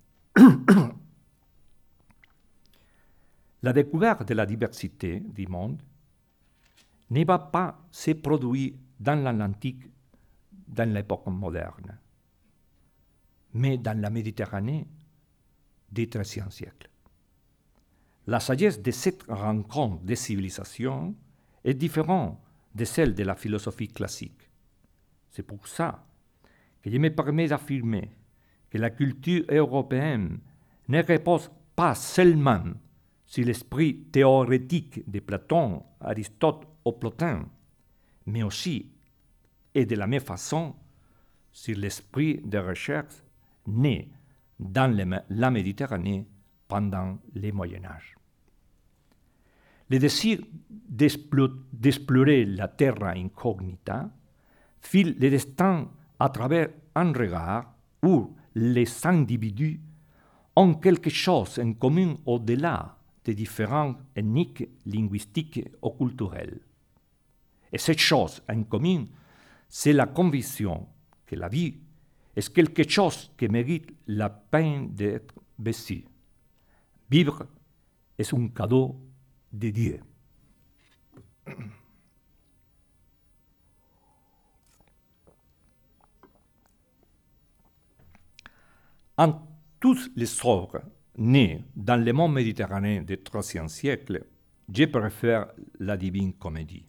[3.62, 5.80] La découverte de la diversité du monde
[7.10, 9.84] ne va pas se produire dans l'Atlantique
[10.66, 11.98] dans l'époque moderne,
[13.54, 14.86] mais dans la Méditerranée
[15.90, 16.88] du XIIIe siècle.
[18.26, 21.14] La sagesse de cette rencontre des civilisations
[21.64, 22.38] est différente
[22.74, 24.48] de celle de la philosophie classique.
[25.30, 26.04] C'est pour ça
[26.80, 28.10] que je me permets d'affirmer
[28.70, 30.38] que la culture européenne
[30.88, 32.64] ne repose pas seulement
[33.32, 37.48] sur l'esprit théorétique de Platon, Aristote ou Plotin,
[38.26, 38.92] mais aussi,
[39.74, 40.74] et de la même façon,
[41.50, 43.14] sur l'esprit de recherche
[43.66, 44.10] né
[44.60, 46.26] dans la Méditerranée
[46.68, 48.16] pendant le Moyen Âge.
[49.88, 54.10] Le désir d'explorer la terra incognita
[54.78, 59.80] file le destin à travers un regard où les individus
[60.54, 66.60] ont quelque chose en commun au-delà des différents énigmes linguistiques ou culturels.
[67.72, 69.06] Et cette chose en commun,
[69.68, 70.88] c'est la conviction
[71.26, 71.78] que la vie
[72.36, 76.04] est quelque chose qui mérite la peine d'être vécu.
[77.10, 77.46] Vivre
[78.18, 79.00] est un cadeau
[79.52, 80.00] de Dieu.
[89.16, 89.46] En
[89.78, 90.82] tous les œuvres
[91.18, 94.24] nées dans le monde méditerranéen du IIIe siècle,
[94.72, 95.48] je préfère
[95.78, 96.86] la divine comédie.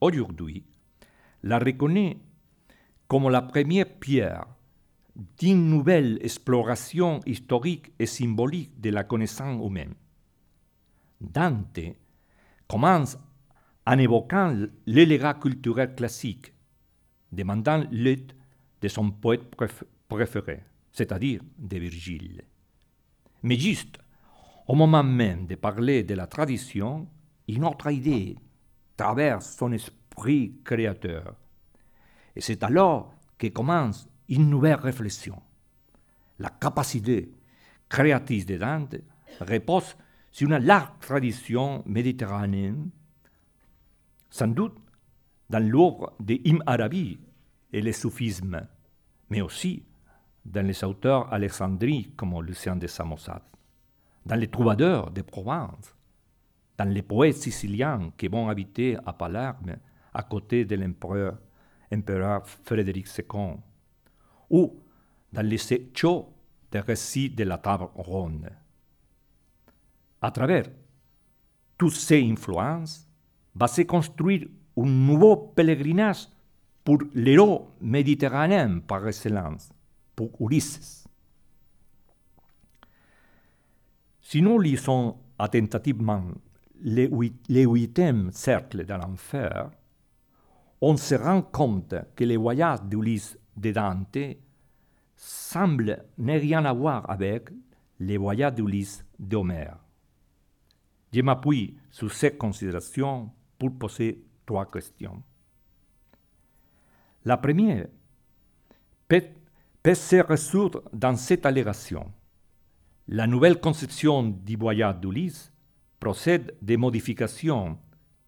[0.00, 0.64] Aujourd'hui,
[1.42, 2.18] la reconnaît
[3.08, 4.46] comme la première pierre
[5.38, 9.94] d'une nouvelle exploration historique et symbolique de la connaissance humaine.
[11.20, 11.80] Dante
[12.68, 13.16] commence
[13.86, 16.52] en évoquant l'élégat culturel classique,
[17.32, 18.32] demandant l'aide
[18.80, 19.56] de son poète
[20.08, 22.42] préféré, c'est-à-dire de Virgile.
[23.46, 24.00] Mais juste
[24.66, 27.06] au moment même de parler de la tradition,
[27.46, 28.36] une autre idée
[28.96, 31.36] traverse son esprit créateur
[32.34, 35.40] et c'est alors que commence une nouvelle réflexion.
[36.40, 37.30] La capacité
[37.88, 38.96] créative de Dante
[39.40, 39.96] repose
[40.32, 42.90] sur une large tradition méditerranéenne,
[44.28, 44.76] sans doute
[45.48, 47.20] dans l'œuvre de Ibn Arabi
[47.72, 48.66] et le soufisme,
[49.30, 49.84] mais aussi
[50.52, 53.42] dans les auteurs alexandries comme Lucien de Samosat,
[54.24, 55.94] dans les troubadours de Provence,
[56.78, 59.76] dans les poètes siciliens qui vont habiter à Palerme
[60.14, 61.38] à côté de l'empereur
[61.92, 63.56] empereur Frédéric II,
[64.50, 64.80] ou
[65.32, 66.26] dans les sections
[66.70, 68.50] des récits de la table ronde.
[70.20, 70.64] À travers
[71.78, 73.06] toutes ces influences,
[73.54, 76.28] va se construire un nouveau pèlerinage
[76.84, 79.70] pour l'héros méditerranéen par excellence,
[80.16, 81.06] pour Ulysses.
[84.20, 86.24] Si nous lisons attentivement
[86.80, 89.70] les huitièmes cercles de l'enfer,
[90.80, 94.36] on se rend compte que les voyages d'Ulysse de Dante
[95.14, 97.50] semblent ne rien avoir avec
[98.00, 99.78] les voyages d'Ulysse d'Homère.
[101.12, 105.22] Je m'appuie sur ces considérations pour poser trois questions.
[107.24, 107.86] La première
[109.08, 109.22] peut,
[109.86, 112.12] peut se résoudre dans cette allégation.
[113.06, 115.52] La nouvelle conception du voyage d'Ulysse
[116.00, 117.78] procède des modifications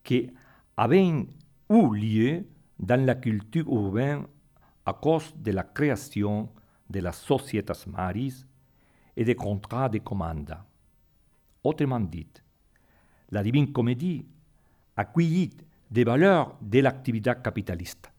[0.05, 0.31] qui
[0.77, 1.27] avaient
[1.69, 2.47] ou lieu
[2.79, 4.29] dans la culture urbaine
[4.87, 6.49] à cause de la création
[6.89, 8.47] de la societas maris
[9.17, 10.57] et des contrats de commande.
[11.65, 12.29] Autrement dit,
[13.33, 14.25] la Divine Comédie
[14.97, 15.57] accueillit
[15.91, 18.13] des valeurs de l'activité capitaliste.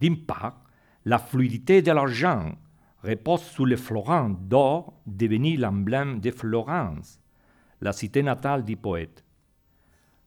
[0.00, 0.61] D'une part,
[1.04, 2.52] la fluidité de l'argent
[3.02, 7.20] repose sous les florins d'or devenu l'emblème de Florence,
[7.80, 9.24] la cité natale du poète.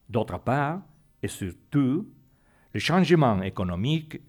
[0.09, 0.81] D'autre part,
[1.23, 2.07] et surtout,
[2.73, 4.19] le changement économique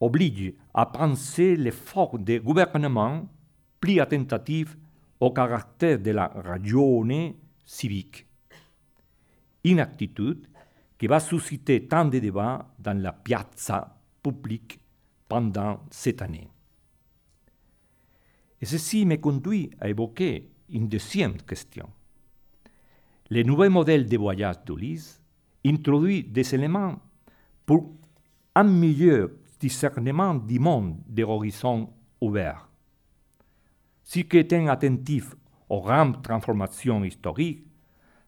[0.00, 3.28] oblige à penser l'effort des gouvernements
[3.80, 4.76] plus attentatifs
[5.18, 7.34] au caractère de la ragione
[7.64, 8.26] civique.
[9.64, 10.46] Une attitude
[10.96, 14.80] qui va susciter tant de débats dans la piazza publique
[15.28, 16.48] pendant cette année.
[18.60, 21.88] Et ceci me conduit à évoquer une deuxième question.
[23.30, 25.20] Le nouveau modèle de voyage d'Ulysse
[25.64, 26.98] introduit des éléments
[27.66, 27.94] pour
[28.54, 29.28] un meilleur
[29.60, 32.68] discernement du monde des horizons ouverts.
[34.04, 35.34] Qui étaient attentifs
[35.68, 37.66] aux grandes transformations historiques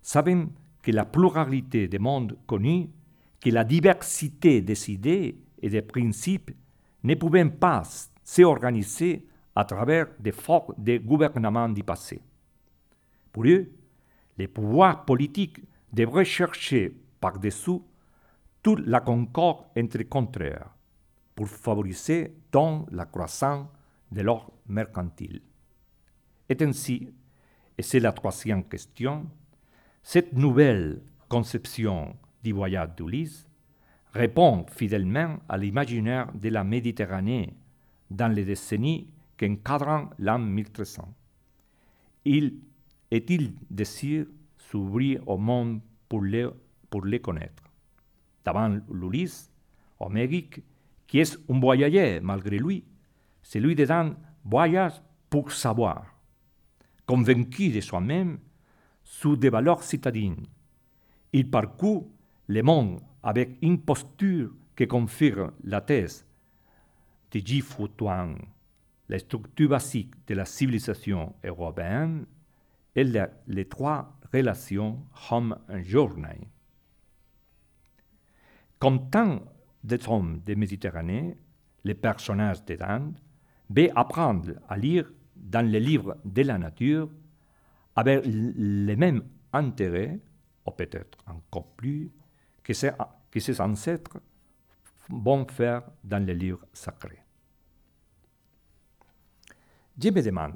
[0.02, 0.48] savent
[0.82, 2.90] que la pluralité des mondes connus,
[3.40, 6.50] que la diversité des idées et des principes
[7.02, 7.82] ne pouvaient pas
[8.22, 12.22] s'organiser à travers des forces de gouvernements du passé.
[13.32, 13.70] Pour eux,
[14.38, 15.60] les pouvoirs politiques
[15.92, 17.84] devraient chercher par-dessous
[18.62, 20.70] toute la concorde entre contraires
[21.34, 23.66] pour favoriser donc la croissance
[24.12, 25.40] de l'ordre mercantile.
[26.48, 27.08] Et ainsi,
[27.78, 29.26] et c'est la troisième question,
[30.02, 33.49] cette nouvelle conception du voyage d'Ulysse
[34.12, 37.54] répond fidèlement à l'imaginaire de la Méditerranée
[38.10, 39.08] dans les décennies
[39.38, 41.14] qu'encadrant l'an 1300.
[42.24, 42.58] Il
[43.10, 46.48] est-il désir s'ouvrir au monde pour les,
[46.90, 47.62] pour les connaître?
[48.44, 49.50] Devant l'Ulysse,
[49.98, 50.62] homérique,
[51.06, 52.84] qui est un voyageur malgré lui,
[53.42, 56.06] c'est lui d'un voyage pour savoir,
[57.06, 58.38] convaincu de soi-même
[59.04, 60.46] sous des valeurs citadines.
[61.32, 62.08] Il parcourt
[62.48, 66.26] le monde avec une posture qui confirme la thèse
[67.32, 67.60] de G.
[67.60, 68.34] Foutuan,
[69.08, 72.26] la structure basique de la civilisation européenne
[72.94, 76.48] et les trois relations homme-journée.
[78.78, 79.42] Comme tant
[79.84, 81.36] des hommes de Méditerranée,
[81.84, 83.22] les personnages de Dante,
[83.68, 87.10] veulent apprendre à lire dans les livres de la nature
[87.96, 90.18] avec les mêmes intérêts,
[90.66, 92.10] ou peut-être encore plus,
[93.30, 94.18] que ses, ancêtres
[95.08, 97.22] vont faire dans les livres sacrés.
[100.02, 100.54] Je me demande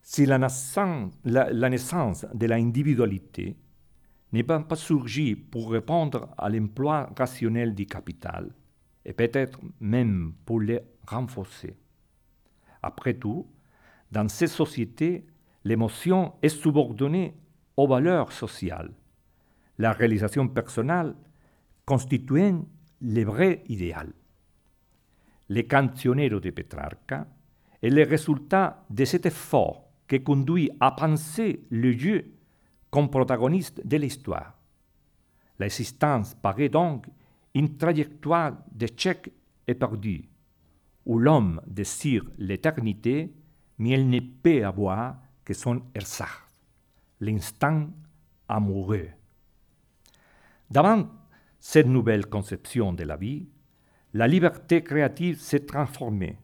[0.00, 3.56] si la naissance, la, de l'individualité
[4.32, 8.50] n'est pas surgi pour répondre à l'emploi rationnel du capital,
[9.04, 11.76] et peut-être même pour le renforcer.
[12.82, 13.46] Après tout,
[14.10, 15.26] dans ces sociétés,
[15.64, 17.36] l'émotion est subordonnée
[17.76, 18.92] aux valeurs sociales,
[19.78, 21.14] la réalisation personnelle
[21.84, 22.64] constituant
[23.00, 24.12] le vrai idéal.
[25.48, 27.26] Le cancionero de Petrarca
[27.82, 32.34] est le résultat de cet effort qui conduit à penser le Dieu
[32.90, 34.58] comme protagoniste de l'histoire.
[35.58, 37.06] L'existence paraît donc
[37.54, 39.32] une trajectoire d'échec
[39.66, 40.28] et perdu,
[41.06, 43.32] où l'homme désire l'éternité,
[43.78, 46.28] mais il ne peut avoir que son ersatz,
[47.20, 47.88] l'instant
[48.48, 49.08] amoureux.
[50.72, 51.06] Devant
[51.60, 53.46] cette nouvelle conception de la vie,
[54.14, 56.38] la liberté créative s'est transformée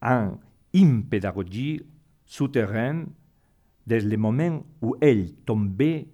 [0.00, 0.38] en
[0.72, 1.82] une pédagogie
[2.24, 3.08] souterraine
[3.86, 6.08] dès le moment où elle tombait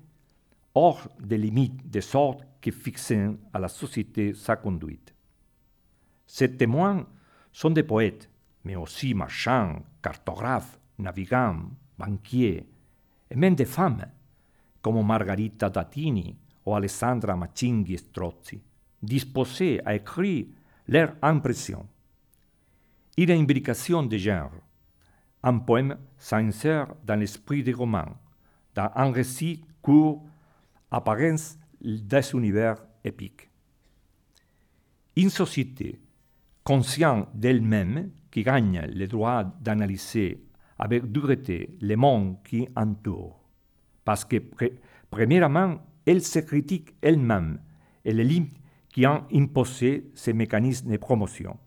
[0.75, 5.15] hors des limites des sortes qui fixaient à la société sa conduite.
[6.27, 7.07] Ces témoins
[7.53, 8.29] sont des poètes,
[8.65, 12.69] mais aussi marchands, cartographes, navigants, banquiers,
[13.31, 14.07] et même des femmes,
[14.83, 18.61] comme Margarita Datini ou Alessandra Macinghi Strozzi,
[19.03, 20.47] disposés à écrire
[20.89, 21.87] leurs impressions.
[23.17, 24.53] Une imbrication de genre.
[25.43, 28.17] Un poème s'insère dans l'esprit des romans,
[28.75, 30.25] dans un récit court,
[30.91, 33.51] apparence des univers épiques.
[35.17, 36.01] Une société
[36.65, 40.45] consciente d'elle-même qui gagne le droit d'analyser
[40.79, 43.39] avec dureté le monde qui entoure.
[44.05, 44.43] Parce que,
[45.11, 47.61] premièrement, elle se critique elle-même
[48.05, 51.59] et les limites qui ont imposé ces mécanismes de promotion.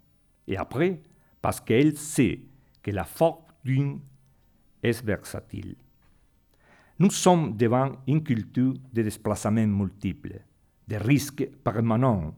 [0.47, 1.01] Et après,
[1.41, 2.41] parce qu'elle sait
[2.81, 3.99] que la fortune
[4.81, 5.75] est versatile.
[6.99, 10.41] Nous sommes devant une culture de déplacements multiples,
[10.87, 12.33] de risques permanents,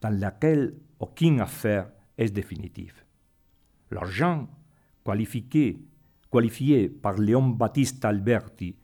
[0.00, 3.04] dans laquelle aucune affaire est définitive.
[3.90, 4.48] L'argent,
[5.04, 5.78] qualifié,
[6.30, 8.74] qualifié par Léon Battista Alberti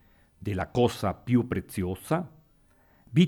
[0.40, 2.30] de la cosa più preziosa,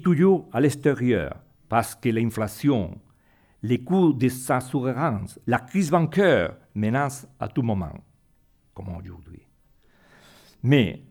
[0.02, 1.36] toujours à l'extérieur
[1.68, 3.00] parce que l'inflation,
[3.62, 7.92] les coûts de sa souveraineté, la crise bancaire menacent à tout moment.
[8.74, 9.42] comme aujourd'hui.
[10.62, 11.02] Mais,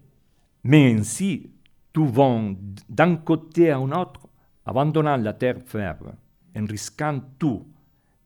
[0.64, 1.52] mais ainsi,
[1.92, 2.58] tout vont
[2.88, 4.28] d'un côté à un autre,
[4.66, 6.14] abandonnant la terre ferme,
[6.56, 7.68] en risquant tout,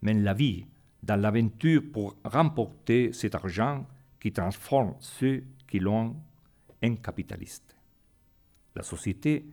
[0.01, 0.65] mais la vie,
[1.01, 3.85] dans l'aventure pour remporter cet argent
[4.19, 6.15] qui transforme ceux qui l'ont
[6.83, 7.75] en capitalistes.
[8.75, 9.45] La société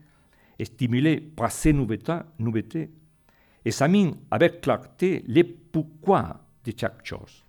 [0.60, 2.90] est stimulée par ces nouveautés,
[3.64, 7.44] examine avec clarté les pourquoi de chaque chose,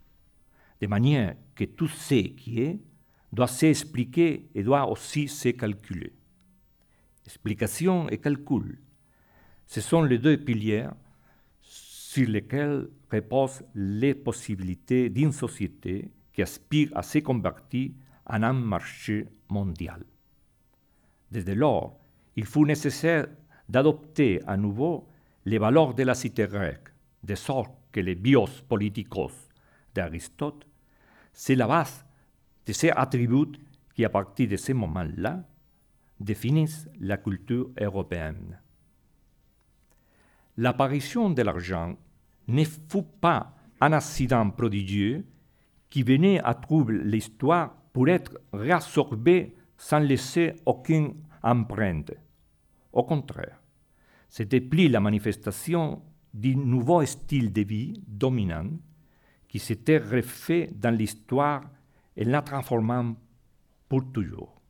[0.79, 2.79] de manière que tout ce qui est
[3.31, 6.13] doit s'expliquer et doit aussi se calculer.
[7.25, 8.79] Explication et calcul,
[9.67, 10.87] ce sont les deux piliers
[11.61, 17.91] sur lesquels reposent les possibilités d'une société qui aspire à se convertir
[18.25, 20.03] en un marché mondial.
[21.31, 22.00] Dès lors,
[22.35, 23.27] il fut nécessaire
[23.67, 25.07] d'adopter à nouveau
[25.45, 26.89] les valeurs de la cité grecque,
[27.23, 29.49] de sorte que les bios politikos
[29.93, 30.65] d'Aristote,
[31.33, 32.05] c'est la base
[32.65, 33.57] de ces attributs
[33.95, 35.43] qui, à partir de ce moment-là,
[36.19, 38.59] définissent la culture européenne.
[40.57, 41.95] L'apparition de l'argent
[42.47, 45.25] ne fut pas un accident prodigieux
[45.89, 52.13] qui venait à troubler l'histoire pour être réabsorbé sans laisser aucune empreinte.
[52.93, 53.61] Au contraire,
[54.29, 56.01] c'était plus la manifestation
[56.33, 58.69] d'un nouveau style de vie dominant
[59.47, 61.63] qui s'était refait dans l'histoire
[62.15, 63.15] et la transformant
[63.89, 64.61] pour toujours.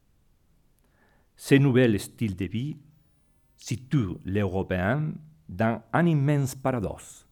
[1.35, 2.77] Ce nouvel style de vie
[3.57, 5.13] situe l'Européen
[5.47, 7.27] dans un immense paradoxe.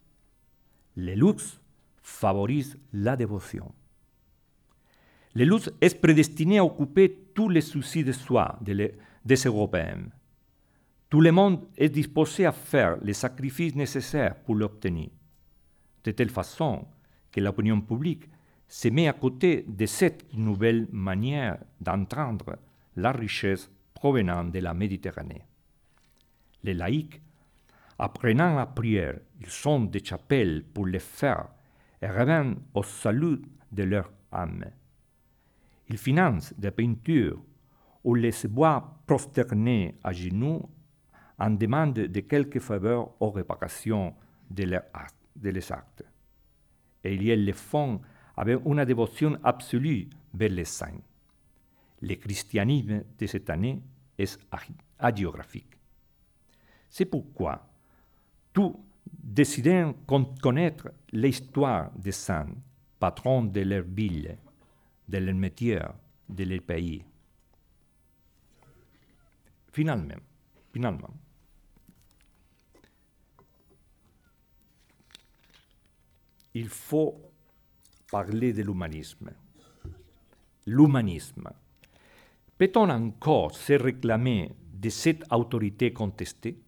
[0.96, 1.60] Le luxe
[2.04, 3.74] favorise la dévotion.
[5.34, 8.94] Le luxe est prédestiné à occuper tous les soucis de soi des,
[9.26, 10.10] des Européens.
[11.10, 15.10] Tout le monde est disposé à faire les sacrifices nécessaires pour l'obtenir,
[16.04, 16.88] de telle façon
[17.32, 18.30] que l'opinion publique
[18.68, 22.58] se met à côté de cette nouvelle manière d'entendre
[22.96, 25.44] la richesse provenant de la Méditerranée.
[26.64, 27.22] Les laïcs,
[27.98, 31.48] apprenant la prière, ils sont des chapelles pour les faire
[32.02, 33.42] et reviennent au salut
[33.72, 34.66] de leur âme.
[35.90, 37.42] Ils financent des peintures
[38.04, 40.62] ou les voient prosternés à genoux
[41.38, 44.14] en demande de quelques faveurs aux réparations
[44.50, 46.04] de, leurs actes.
[47.04, 48.02] Et ils le font
[48.36, 51.02] avec une dévotion absolue vers les saints.
[52.02, 53.82] Le christianisme de cette année
[54.18, 54.40] est
[54.98, 55.78] hagiographique.
[56.90, 57.68] C'est pourquoi
[58.54, 58.80] tout
[59.12, 59.94] décidant
[60.42, 62.56] connaître l'histoire des saints,
[63.00, 64.38] patrons de leur ville,
[65.08, 65.80] de leur métier,
[66.28, 67.04] de leur pays.
[69.72, 70.16] Finalement,
[70.74, 71.14] finalement,
[76.54, 77.22] il faut
[78.12, 79.32] parler de l'humanisme.
[80.66, 81.50] L'humanisme.
[82.58, 86.60] Peut-on encore se réclamer de cette autorité contestée?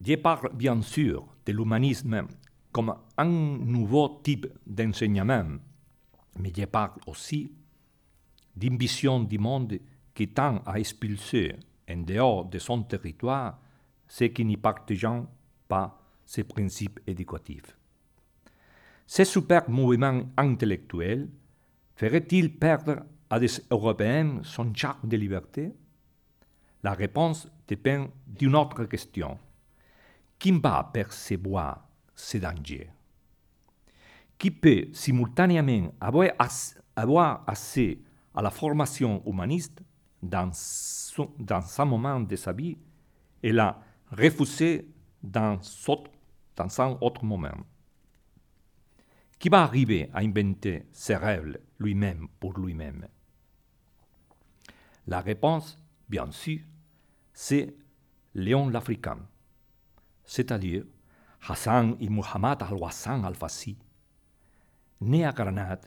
[0.00, 2.26] Je parle bien sûr de l'humanisme
[2.72, 5.58] comme un nouveau type d'enseignement,
[6.38, 7.52] mais je parle aussi
[8.56, 9.78] d'une vision du monde
[10.14, 11.56] qui tend à expulser
[11.88, 13.58] en dehors de son territoire
[14.08, 15.24] ceux qui n'y partagent
[15.68, 17.76] pas ses principes éducatifs.
[19.06, 21.28] Ce super mouvement intellectuel
[21.96, 25.72] ferait-il perdre à des Européens son charme de liberté?
[26.82, 29.38] La réponse dépend d'une autre question.
[30.38, 32.90] Qui va percevoir ces dangers?
[34.38, 36.28] Qui peut simultanément avoir,
[36.96, 37.98] avoir accès
[38.34, 39.82] à la formation humaniste
[40.22, 40.50] dans,
[41.38, 42.76] dans un moment de sa vie.
[43.42, 44.86] Et la refuser
[45.22, 45.58] dans,
[46.56, 47.56] dans un autre moment.
[49.38, 53.08] Qui va arriver à inventer ses rêves lui-même pour lui-même?
[55.06, 55.78] La réponse,
[56.08, 56.60] bien sûr,
[57.32, 57.74] c'est
[58.34, 59.18] Léon l'Africain,
[60.24, 60.84] c'est-à-dire
[61.48, 63.78] Hassan ibn Muhammad al-Wassan al-Fassi,
[65.00, 65.86] né à Grenade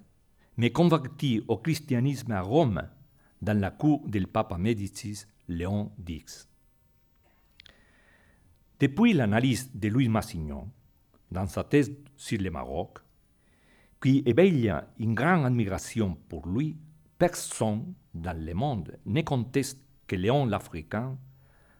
[0.57, 2.81] mais converti au christianisme à Rome
[3.41, 6.47] dans la cour du pape Médicis Léon X.
[8.79, 10.69] Depuis l'analyse de Louis Massignon,
[11.31, 12.99] dans sa thèse sur le Maroc,
[14.01, 16.77] qui éveille une grande admiration pour lui,
[17.17, 21.17] personne dans le monde ne conteste que Léon l'Africain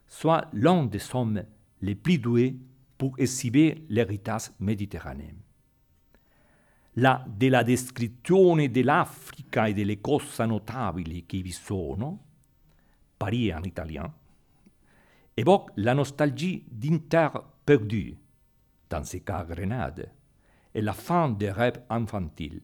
[0.08, 1.42] soit l'un des hommes
[1.80, 2.56] les plus doués
[2.96, 5.43] pour exhiber l'héritage méditerranéen
[6.94, 12.18] la, della descrizione dell'Africa e delle cose notabili che vi sono,
[13.16, 14.12] Paris en italien,
[15.36, 18.16] évoque la nostalgie d'une terre perdue,
[18.88, 20.12] dans ce cas Grenade,
[20.74, 22.62] et la fin des rêves infantiles.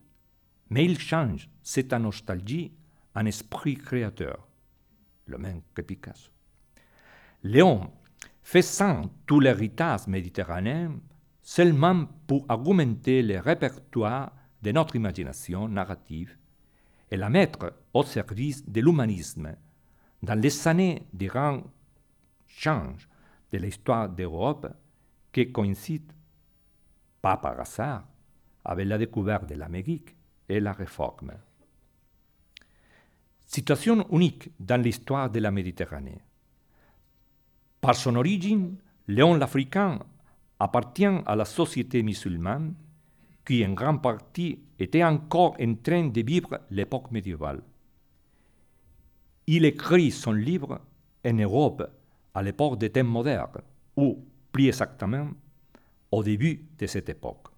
[0.68, 2.72] Mais il change cette nostalgie
[3.14, 4.46] en esprit créateur,
[5.26, 6.30] le même que Picasso.
[7.42, 7.90] Léon
[8.42, 11.00] fait sans tout l'héritage méditerranéen
[11.50, 14.30] seulement pour augmenter le répertoire
[14.62, 16.38] de notre imagination narrative
[17.10, 19.56] et la mettre au service de l'humanisme
[20.22, 21.64] dans les années de grands
[22.46, 23.08] changes
[23.50, 24.68] de l'histoire d'Europe
[25.32, 26.14] qui coïncident,
[27.20, 28.06] pas par hasard,
[28.64, 30.14] avec la découverte de l'Amérique
[30.48, 31.32] et la réforme.
[33.44, 36.22] Situation unique dans l'histoire de la Méditerranée.
[37.80, 38.76] Par son origine,
[39.08, 39.98] Léon l'Africain
[40.60, 42.74] appartient à la société musulmane
[43.44, 47.62] qui en grande partie était encore en train de vivre l'époque médiévale.
[49.46, 50.80] Il écrit son livre
[51.26, 51.90] en Europe
[52.34, 53.62] à l'époque des temps modernes,
[53.96, 55.30] ou plus exactement
[56.12, 57.48] au début de cette époque.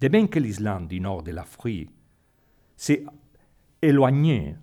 [0.00, 1.90] De même que l'Islande du nord de l'Afrique
[2.76, 3.04] s'est
[3.82, 4.56] éloignée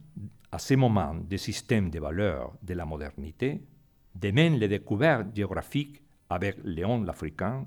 [0.51, 3.61] à ce moment des systèmes de valeurs de la modernité,
[4.15, 7.65] de même les découvertes géographiques avec Léon l'Africain,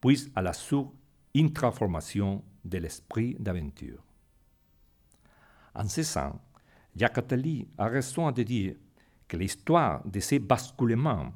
[0.00, 0.92] puis à la source
[1.34, 4.02] une transformation de l'esprit d'aventure.
[5.74, 6.34] En ce sens,
[6.96, 8.74] Jacques Attali a raison de dire
[9.28, 11.32] que l'histoire de ces basculements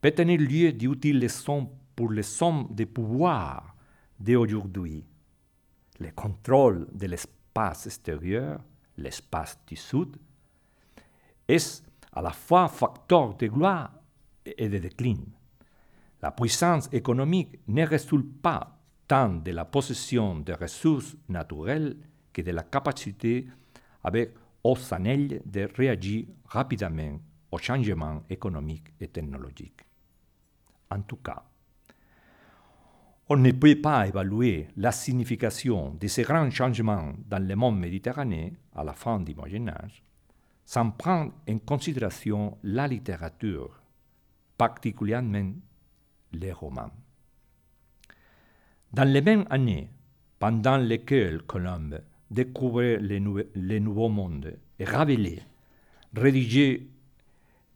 [0.00, 3.74] peut tenir lieu d'utiles leçons pour les hommes de pouvoir
[4.18, 5.04] d'aujourd'hui.
[5.98, 8.60] Le contrôle de l'espace extérieur,
[8.96, 10.16] l'espace du Sud,
[11.48, 11.82] est
[12.12, 13.92] à la fois facteur de gloire
[14.44, 15.18] et de déclin.
[16.22, 21.96] La puissance économique ne résulte pas tant de la possession de ressources naturelles
[22.32, 23.48] que de la capacité
[24.04, 24.34] avec
[24.92, 27.18] anells de réagir rapidement
[27.50, 29.82] aux changements économiques et technologiques.
[30.90, 31.42] En tout cas,
[33.28, 38.50] on ne peut pas évaluer la signification de ces grands changements dans le monde méditerranéen
[38.74, 40.04] à la fin du Moyen Âge
[40.64, 43.82] sans prendre en considération la littérature,
[44.56, 45.52] particulièrement
[46.32, 46.90] les romans.
[48.92, 49.90] Dans les mêmes années,
[50.38, 51.90] pendant lesquelles Colomb
[52.30, 53.20] découvrait les,
[53.80, 55.42] nouveaux mondes et Rabelais
[56.14, 56.86] rédigeait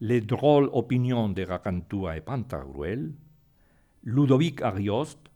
[0.01, 3.13] les drôles opinions de Racantua et Pantagruel,
[4.03, 5.31] Ludovic Arioste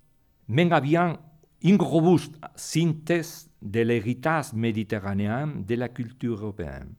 [0.47, 1.19] mène à bien
[1.63, 6.93] une robuste synthèse de l'héritage méditerranéen de la culture européenne.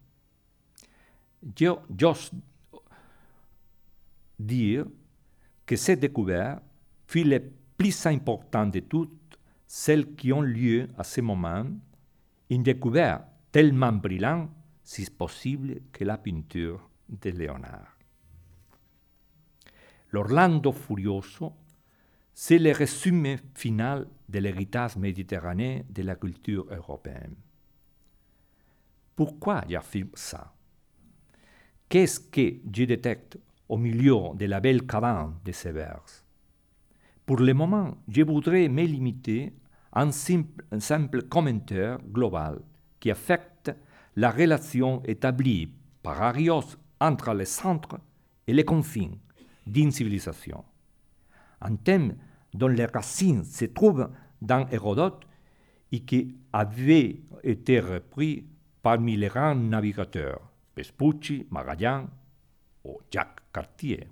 [1.56, 2.30] J'ose
[4.38, 4.86] dire
[5.72, 6.62] que cette découverte
[7.06, 7.40] fut la
[7.78, 11.64] plus importante de toutes celles qui ont lieu à ce moment,
[12.50, 14.50] une découverte tellement brillante,
[14.84, 17.96] si possible, que la peinture de Léonard.
[20.10, 21.54] L'Orlando Furioso,
[22.34, 27.36] c'est le résumé final de l'héritage méditerranéen de la culture européenne.
[29.16, 30.52] Pourquoi j'affirme ça?
[31.88, 33.38] Qu'est-ce que je détecte
[33.72, 36.04] au milieu de la belle cadence de ces vers
[37.24, 39.54] Pour le moment, je voudrais me limiter
[39.92, 42.60] à un simple, un simple commentaire global
[43.00, 43.72] qui affecte
[44.16, 47.98] la relation établie par Arios entre les centres
[48.46, 49.12] et les confins
[49.66, 50.66] d'une civilisation.
[51.62, 52.16] Un thème
[52.52, 54.10] dont les racines se trouvent
[54.42, 55.26] dans Hérodote
[55.92, 58.44] et qui avait été repris
[58.82, 60.42] parmi les grands navigateurs,
[60.76, 62.08] Vespucci, Magallan
[62.84, 64.08] ou Jacques Cartier.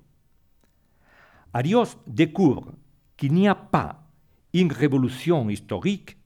[1.53, 2.73] Arios découvre
[3.17, 4.03] qu'il n'y a pas
[4.53, 6.17] une révolution historique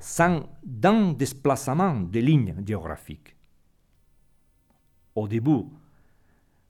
[0.00, 0.48] sans
[0.84, 3.36] un déplacement des lignes géographiques.
[5.14, 5.64] Au début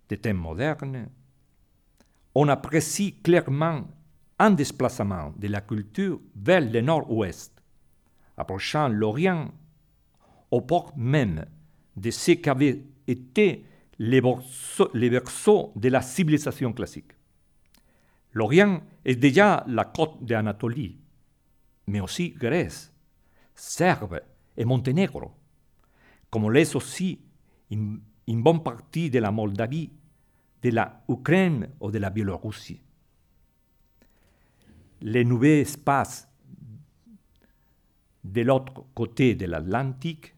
[0.08, 1.08] des temps modernes,
[2.34, 3.86] on apprécie clairement
[4.38, 7.62] un déplacement de la culture vers le nord-ouest,
[8.36, 9.50] approchant l'Orient
[10.50, 11.44] au port même
[11.96, 13.66] de ce qu'avaient été
[14.00, 17.12] les berceaux, de la civilisation classique.
[18.32, 20.98] L'Orient est déjà la côte d'Anatolie,
[21.86, 22.92] mais aussi Grèce,
[23.54, 24.20] Serbe
[24.56, 25.32] et Monténégro,
[26.30, 27.20] comme l'est aussi
[27.70, 29.90] une, une bonne partie de la Moldavie
[30.62, 32.80] de la Ukraine ou de la Biélorussie.
[35.02, 36.28] Les nouveaux espaces
[38.24, 40.34] de l'autre côté de l'Atlantique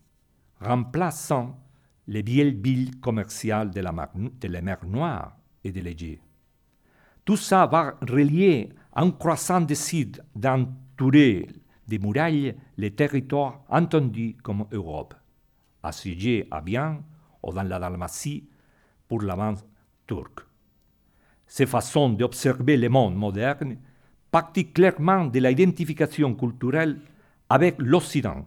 [0.60, 1.61] remplaçant
[2.06, 6.20] les vieilles villes commerciales de la, mer Noire et de l'Égée.
[7.24, 11.48] Tout ça va relier un croissant décide d'entourer
[11.86, 15.14] des murailles les territoires entendus comme Europe,
[15.82, 17.02] assiégés à bien
[17.42, 18.48] ou dans la Dalmatie
[19.06, 19.64] pour l'avance
[20.06, 20.40] turc.
[21.46, 23.76] Ces façons d'observer le monde moderne
[24.30, 26.98] partit clairement de l'identification culturelle
[27.48, 28.46] avec l'Occident.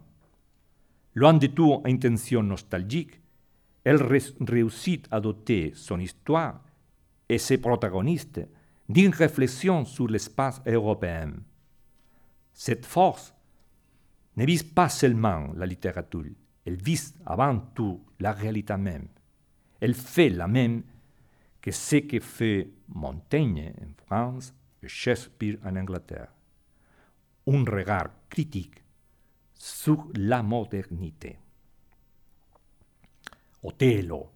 [1.14, 3.20] Loin de toute intention nostalgique,
[3.86, 4.02] elle
[4.40, 6.60] réussit à doter son histoire
[7.28, 8.40] et ses protagonistes
[8.88, 11.34] d'une réflexion sur l'espace européen.
[12.52, 13.32] Cette force
[14.36, 16.32] ne vise pas seulement la littérature,
[16.64, 19.06] elle vise avant tout la réalité même.
[19.78, 20.82] Elle fait la même
[21.62, 26.32] que ce que fait Montaigne en France et Shakespeare en Angleterre.
[27.46, 28.82] Un regard critique
[29.54, 31.38] sur la modernité.
[33.66, 34.30] Othello,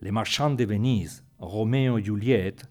[0.00, 2.64] Les marchands de Venise, Roméo et Juliette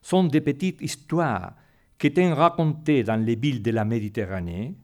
[0.00, 1.54] sont des petites histoires
[1.98, 4.74] qui étaient racontées dans les villes de la Méditerranée,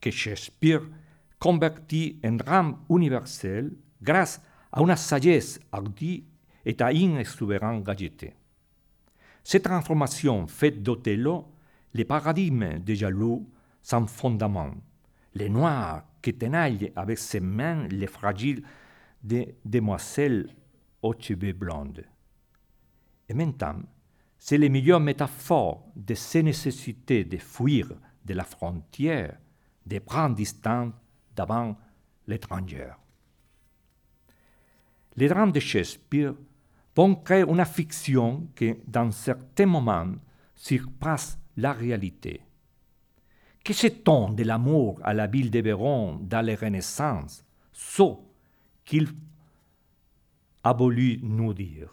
[0.00, 0.80] que Shakespeare
[1.38, 4.40] convertit en drame universel grâce
[4.72, 6.24] à une sagesse hardie
[6.64, 8.32] et à une exubérante gaieté.
[9.44, 11.44] Cette transformation faite d'Othello,
[11.92, 13.46] les paradigmes de jaloux
[13.82, 14.72] sans fondement,
[15.34, 18.62] les noirs qui tenaillent avec ses mains les fragiles
[19.22, 20.54] des demoiselles
[21.02, 22.04] aux cheveux blondes.
[23.28, 23.80] Et maintenant,
[24.38, 27.92] c'est les meilleures métaphores de ces nécessités de fuir
[28.24, 29.38] de la frontière,
[29.86, 30.92] de prendre distance
[31.34, 31.76] devant
[32.26, 32.92] l'étranger.
[35.16, 36.34] Les drames de Shakespeare
[36.94, 40.14] vont créer une fiction qui, dans certains moments,
[40.54, 42.42] surpasse la réalité.
[43.64, 48.02] Que sait-on de l'amour à la ville de Véron dans les Renaissances, ce
[48.88, 49.06] qu'il
[50.64, 51.90] a voulu nous dire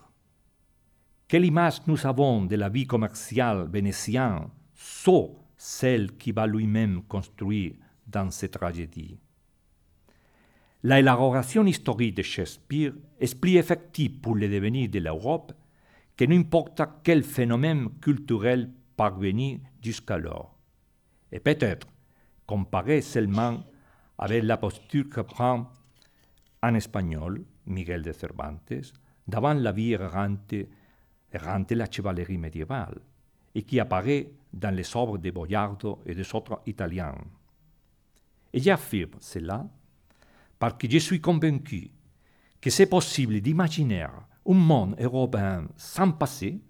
[1.28, 7.74] Quelle image nous avons de la vie commerciale vénétienne, sauf celle qui va lui-même construire
[8.08, 9.18] dans cette tragédie
[10.84, 15.52] La élaboration historique de Shakespeare explique effectivement pour le devenir de l'Europe
[16.16, 20.58] que n'importe quel phénomène culturel parvenu jusqu'alors.
[21.30, 21.88] Et peut-être
[22.46, 23.66] comparé seulement
[24.18, 25.70] avec la posture que prend
[26.66, 28.94] en espagnol Miguel de Cervantes
[29.28, 30.56] devant la vie errante,
[31.32, 33.00] errante la chevalerie médiévale
[33.54, 37.16] et qui apparaît dans les œuvres de Boiardo et des autres Italiens.
[38.54, 39.66] Et j'affirme cela
[40.58, 41.92] parce que je suis convaincu
[42.60, 46.62] que c'est possible d'imaginer un monde européen sans passé,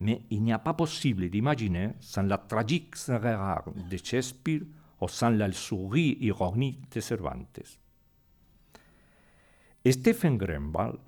[0.00, 4.62] mais il n'y a pas possible d'imaginer sans la tragique rare de Shakespeare
[5.00, 7.78] ou sans la souris ironique de Cervantes.
[9.92, 10.98] Stephen Greenwald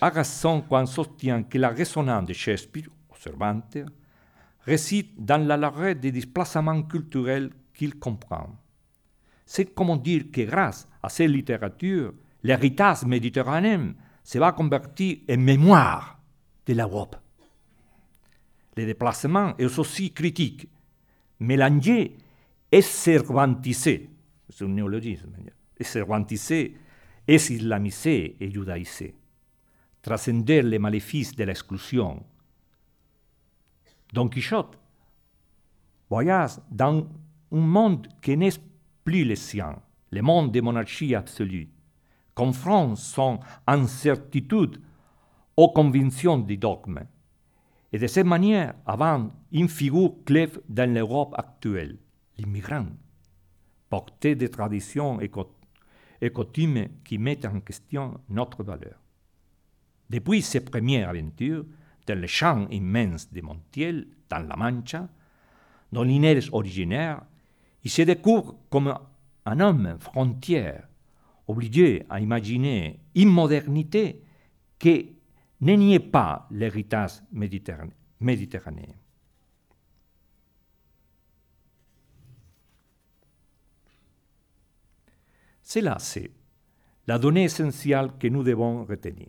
[0.00, 3.78] a raison quand soutient que la résonance de Shakespeare, ou Cervantes,
[4.66, 8.50] réside dans la largeur des déplacements culturels qu'il comprend.
[9.46, 16.18] C'est comme dire que grâce à cette littérature, l'héritage méditerranéen se va convertir en mémoire
[16.66, 17.16] de l'Europe.
[18.76, 20.68] Le déplacement est aussi critique,
[21.40, 22.16] mélangé
[22.72, 24.10] et cervantisé.
[24.48, 25.30] C'est un néologisme.
[25.78, 26.76] Et cervantisé
[27.26, 29.14] est islamisé et judaïsé.
[30.02, 32.22] Transcender les maléfices de l'exclusion.
[34.12, 34.78] Don Quichotte
[36.10, 37.06] voyage dans
[37.52, 38.50] un monde qui n'est
[39.02, 41.70] plus le sien, le monde des monarchies absolues,
[42.34, 44.80] confronte son incertitude
[45.56, 47.00] aux convictions du dogme.
[47.92, 51.98] Et de cette manière, avant une figure clé dans l'Europe actuelle,
[52.36, 52.86] l'immigrant,
[53.88, 55.20] porté des traditions
[56.20, 58.98] et coutumes qui mettent en question notre valeur.
[60.10, 61.64] Depuis ses premières aventures,
[62.06, 65.08] dans le champ immense de Montiel, dans la Mancha,
[65.92, 67.22] dont l'Inès est originaire,
[67.82, 68.94] il se découvre comme
[69.46, 70.88] un homme frontière,
[71.46, 74.22] obligé à imaginer une modernité
[74.78, 75.12] qui
[75.60, 78.94] ne pas l'héritage méditerranéen.
[85.74, 86.30] Cela, c'est
[87.08, 89.26] la donnée essentielle que nous devons retenir.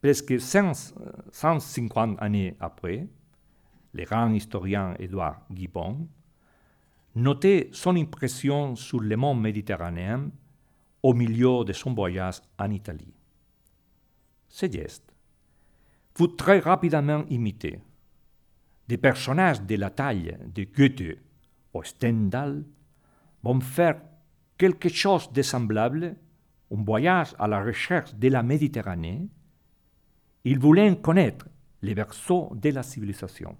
[0.00, 3.08] Presque 150 années après,
[3.92, 6.06] le grand historien Édouard Gibbon
[7.16, 10.30] notait son impression sur le monde méditerranéen
[11.02, 13.12] au milieu de son voyage en Italie.
[14.48, 15.12] Ce geste
[16.16, 17.80] fut très rapidement imité.
[18.86, 21.18] Des personnages de la taille de Goethe
[21.74, 22.64] ou Stendhal
[23.42, 24.00] vont faire
[24.56, 26.16] quelque chose de semblable,
[26.70, 29.28] un voyage à la recherche de la Méditerranée,
[30.44, 31.48] ils voulaient connaître
[31.82, 33.56] les berceaux de la civilisation.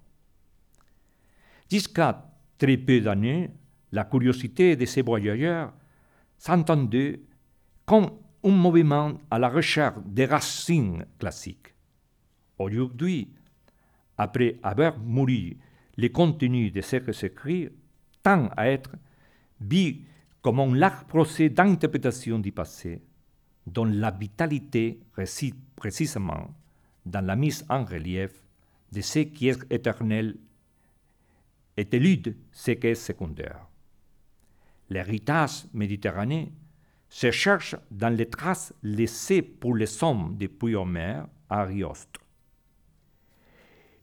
[1.69, 3.51] Jusqu'à très peu d'années,
[3.91, 5.73] la curiosité de ces voyageurs
[6.37, 7.21] s'entendait
[7.85, 8.11] comme
[8.43, 11.73] un mouvement à la recherche des racines classiques.
[12.57, 13.33] Aujourd'hui,
[14.17, 15.57] après avoir mouru
[15.95, 17.69] le contenu de ce que s'écrit
[18.23, 18.91] tend à être
[19.59, 20.05] vu
[20.47, 23.01] comme un large procès d'interprétation du passé,
[23.65, 26.55] dont la vitalité réside précisément
[27.05, 28.31] dans la mise en relief
[28.93, 30.37] de ce qui est éternel
[31.75, 33.67] et élude ce qui est secondaire.
[34.89, 36.45] L'héritage méditerranéen
[37.09, 42.19] se cherche dans les traces laissées pour les hommes depuis Homère à Arioste.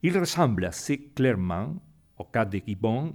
[0.03, 1.74] Il ressemble assez clairement
[2.18, 3.14] au cas de Gibbon,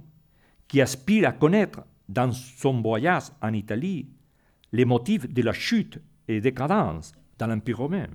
[0.67, 4.09] qui aspire à connaître dans son voyage en Italie
[4.71, 8.07] les motifs de la chute et décadence dans l'Empire romain,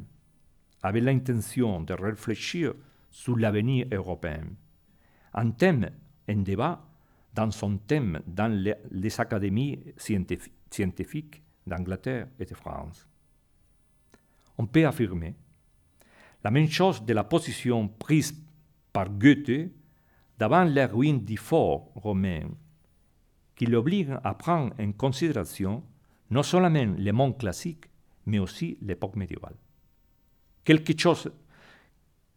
[0.82, 2.74] avec l'intention de réfléchir
[3.10, 4.44] sur l'avenir européen.
[5.32, 5.90] Un thème
[6.28, 6.84] en débat
[7.32, 8.52] dans son thème dans
[8.90, 13.08] les académies scientifiques d'Angleterre et de France.
[14.58, 15.34] On peut affirmer
[16.42, 18.34] la même chose de la position prise
[18.92, 19.70] par Goethe
[20.38, 22.48] devant les ruines du fort romain,
[23.56, 25.82] qui l'oblige à prendre en considération
[26.30, 27.86] non seulement le monde classique,
[28.26, 29.54] mais aussi l'époque médiévale.
[30.64, 31.30] Quelque chose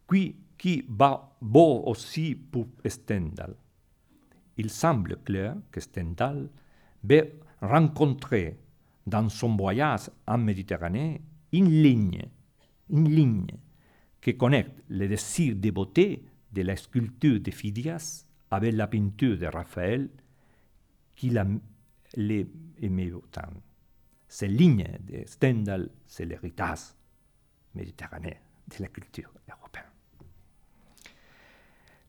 [0.08, 3.54] qui, va beau aussi pour Stendhal.
[4.56, 6.48] Il semble clair que Stendhal
[7.04, 8.58] veut rencontrer
[9.06, 12.26] dans son voyage en Méditerranée une ligne,
[12.90, 13.46] une ligne
[14.20, 19.46] qui connecte le désir de beauté de la sculpture de Phidias avec la peinture de
[19.46, 20.10] Raphaël
[21.18, 21.36] qu'il
[22.80, 23.50] aimait autant.
[24.28, 26.94] Ces lignes de Stendhal, c'est l'héritage
[27.74, 28.36] méditerranéen
[28.68, 29.84] de la culture européenne.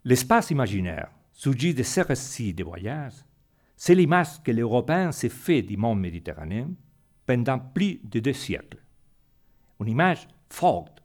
[0.05, 3.25] L'espace imaginaire surgit de ces récits de voyage,
[3.75, 6.69] c'est l'image que l'Européen s'est fait du monde méditerranéen
[7.25, 8.83] pendant plus de deux siècles.
[9.79, 11.01] Une image forte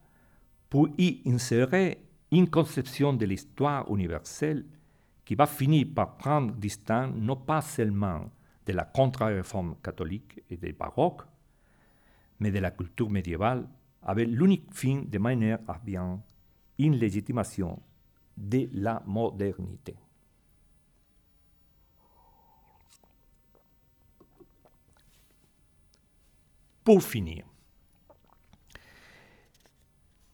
[0.68, 4.66] pour y insérer une conception de l'histoire universelle
[5.24, 8.30] qui va finir par prendre distance non pas seulement
[8.66, 11.22] de la contre-réforme catholique et du baroque,
[12.40, 13.66] mais de la culture médiévale,
[14.02, 16.20] avec l'unique fin de mener à bien
[16.78, 17.80] une légitimation
[18.36, 19.94] de la modernité.
[26.82, 27.46] Pour finir,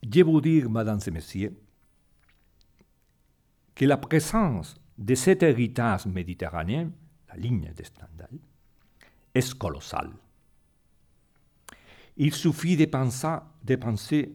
[0.03, 1.57] je vous dire, mesdames et messieurs,
[3.81, 6.91] que la présence de cet héritage méditerranéen,
[7.31, 8.39] la ligne de Stendhal,
[9.35, 10.11] est colossale.
[12.19, 14.35] Il suffit de penser,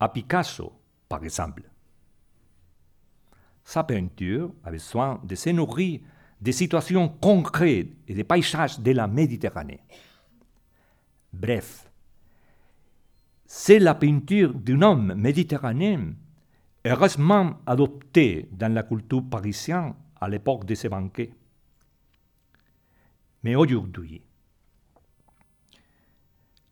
[0.00, 0.72] à Picasso,
[1.06, 1.64] par exemple.
[3.62, 6.00] Sa peinture avait besoin de se nourrir
[6.40, 9.82] des situations concrètes et des paysages de la Méditerranée.
[11.30, 11.90] Bref,
[13.44, 16.14] c'est la peinture d'un homme méditerranéen
[16.84, 21.32] heureusement adoptée dans la culture parisienne à l'époque de ces banquets.
[23.42, 24.22] Mais aujourd'hui,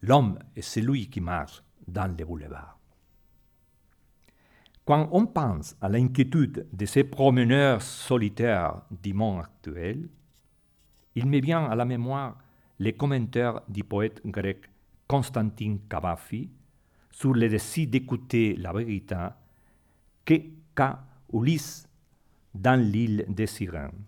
[0.02, 2.78] l'homme est celui qui marche dans les boulevards.
[4.84, 10.08] Quand on pense à l'inquiétude de ces promeneurs solitaires du monde actuel,
[11.16, 12.38] il me vient à la mémoire
[12.78, 14.70] les commentaires du poète grec
[15.08, 16.50] Constantin Cavafy
[17.10, 19.16] sur le désir d'écouter la vérité
[21.32, 21.88] Ulysse
[22.54, 24.04] dans l'île des Sirènes.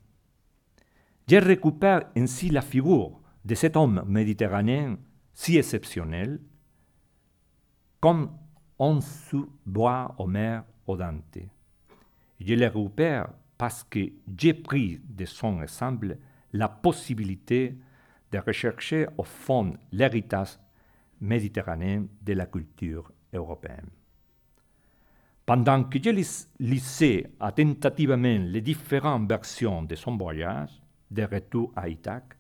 [1.29, 4.99] Je récupère ainsi la figure de cet homme méditerranéen
[5.35, 6.41] si exceptionnel,
[8.01, 8.31] comme
[8.79, 9.01] on
[9.66, 11.39] boit Homère au Dante.
[12.41, 14.01] Je le récupère parce que
[14.37, 16.19] j'ai pris de son ensemble
[16.53, 17.77] la possibilité
[18.31, 20.59] de rechercher au fond l'héritage
[21.21, 23.91] méditerranéen de la culture européenne.
[25.49, 26.11] Pendant que je
[26.61, 32.34] lisais attentivement les différentes versions de son voyage de retour à Ithaque,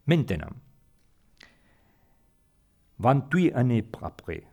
[0.06, 0.52] Maintenant,
[3.00, 4.44] 28 années après,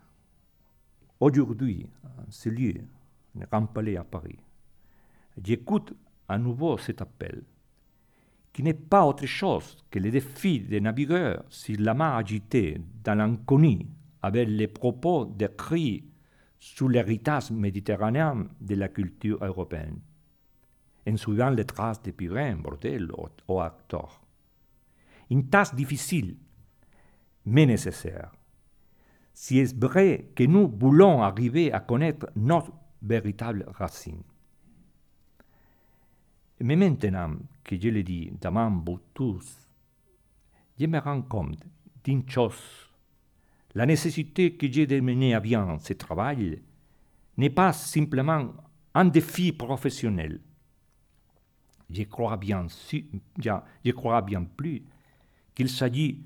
[1.21, 2.75] aujourd'hui, en ce lieu,
[3.39, 4.39] un grand palais à Paris,
[5.43, 5.95] j'écoute
[6.29, 7.43] à nouveau cet appel,
[8.53, 13.17] qui n'est pas autre chose que le défi des navigueurs sur la mer agitée dans
[13.17, 13.87] l'inconnu
[14.25, 16.03] avec les propos décrits
[16.59, 20.01] sur l'héritage méditerranéen de la culture européenne.
[21.07, 23.13] en suivant les traces de Purin, Bordel
[23.47, 24.23] ou, Actor.
[25.29, 26.39] Une tâche difficile,
[27.45, 28.33] mais nécessaire.
[29.35, 32.73] Si est vrai que nous voulons arriver à connaître notre
[33.03, 34.23] véritable racine?
[36.61, 39.69] Mais maintenant que je le dis devant vous tous,
[40.81, 41.63] je me rends compte
[42.03, 42.84] d'une chose.
[43.75, 46.63] La nécessité que j'ai de mener à bien ce travail
[47.37, 48.55] n'est pas simplement
[48.95, 50.41] un défi professionnel.
[51.91, 52.67] Je crois bien,
[54.23, 54.85] bien plus
[55.55, 56.23] qu'il s'agit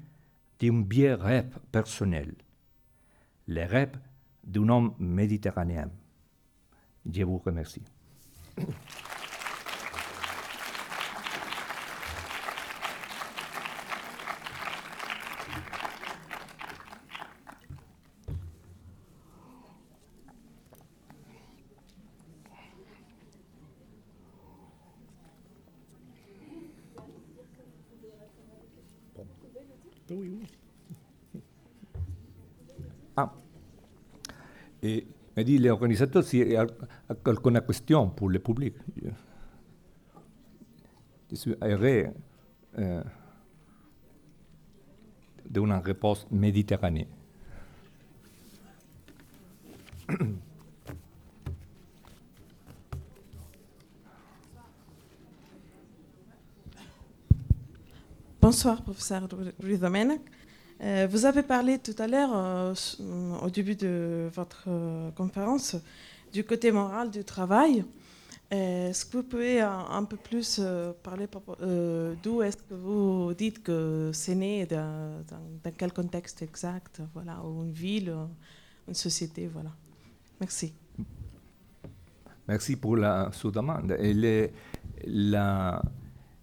[0.61, 2.35] d'un bien rêve personnel,
[3.47, 3.99] le rêve
[4.45, 5.91] d'un homme méditerranéen.
[7.11, 7.83] Je vous remercie.
[35.39, 36.67] Et me dit l'organisateur s'il y a
[37.25, 38.75] quelques questions pour le public.
[41.31, 42.09] Je suis heureux
[42.77, 43.05] euh,
[45.49, 47.07] d'une réponse méditerranéenne.
[58.41, 59.29] Bonsoir, professeur
[59.61, 60.21] Ruiz Domenech.
[60.81, 62.75] Euh, vous avez parlé tout à l'heure, euh,
[63.43, 65.77] au début de votre euh, conférence,
[66.33, 67.85] du côté moral du travail.
[68.51, 70.59] Est-ce que vous pouvez un, peu plus
[71.03, 71.27] parler
[72.23, 75.23] d'où est-ce que vous dites que c'est né, dans,
[75.77, 78.15] quel contexte exact, voilà, une ville,
[78.87, 79.71] une société, voilà.
[80.41, 80.73] Merci.
[82.47, 83.95] Merci pour la sous-demande.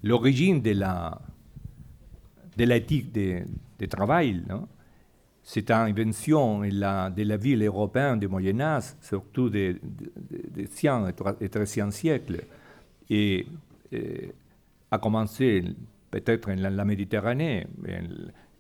[0.04, 1.20] L'origine de la
[2.58, 4.44] de l'éthique de, travail.
[5.44, 11.48] C'est une invention de la, ville européenne du Moyen Âge, surtout des de, siècles et
[11.48, 12.44] 13e siècle,
[13.10, 13.46] et,
[14.92, 15.64] a commencé
[16.10, 17.68] peut-être en la Méditerranée,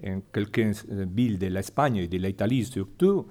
[0.04, 3.26] en, quelques villes de l'Espagne et de l'Italie surtout,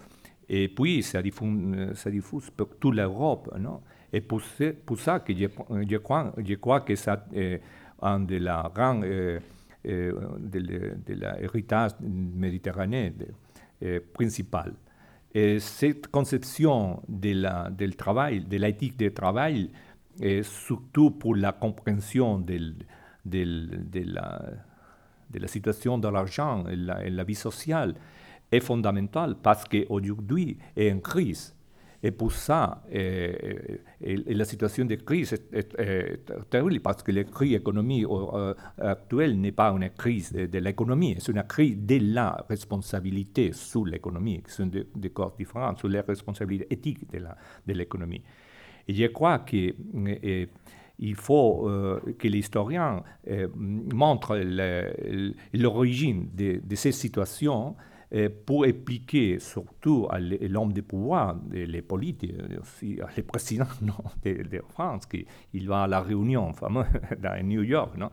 [0.48, 3.54] et puis ça diffuse, ça diffuse pour toute l'Europe.
[3.58, 3.80] Non?
[4.12, 4.40] Et pour,
[4.86, 5.46] pour, ça que je,
[5.88, 7.60] je, crois, je crois que c'est
[8.00, 9.40] un de la grande euh,
[9.86, 13.12] euh, de, l'héritage méditerranéen
[13.82, 14.72] euh, principal.
[15.34, 19.70] Et cette conception de la, del travail, de l'éthique du travail,
[20.20, 22.74] et surtout pour la compréhension de,
[23.24, 24.40] la,
[25.32, 26.74] la, situation de l'argent et,
[27.06, 27.94] et, la vie sociale,
[28.50, 31.53] est fondamentale parce qu'aujourd'hui est en crise.
[32.06, 33.32] Et pour ça, et,
[34.26, 39.70] la situation de crise est, terrible parce que la crise économique euh, actuelle n'est pas
[39.70, 44.86] une crise de, l'économie, c'est une crise de la responsabilité sur l'économie, qui sont des,
[44.94, 48.22] des corps différents, sur les responsabilités éthiques de l'économie.
[48.86, 49.74] Et je crois qu'il
[51.14, 54.36] faut euh, que l'historien euh, montre
[55.54, 57.74] l'origine de, de, ces situations
[58.46, 63.66] pour expliquer surtout à l'homme de pouvoir, les politiques, aussi les présidents
[64.24, 66.86] de, France, qu'il va à la réunion fameuse
[67.22, 68.10] à New York, non,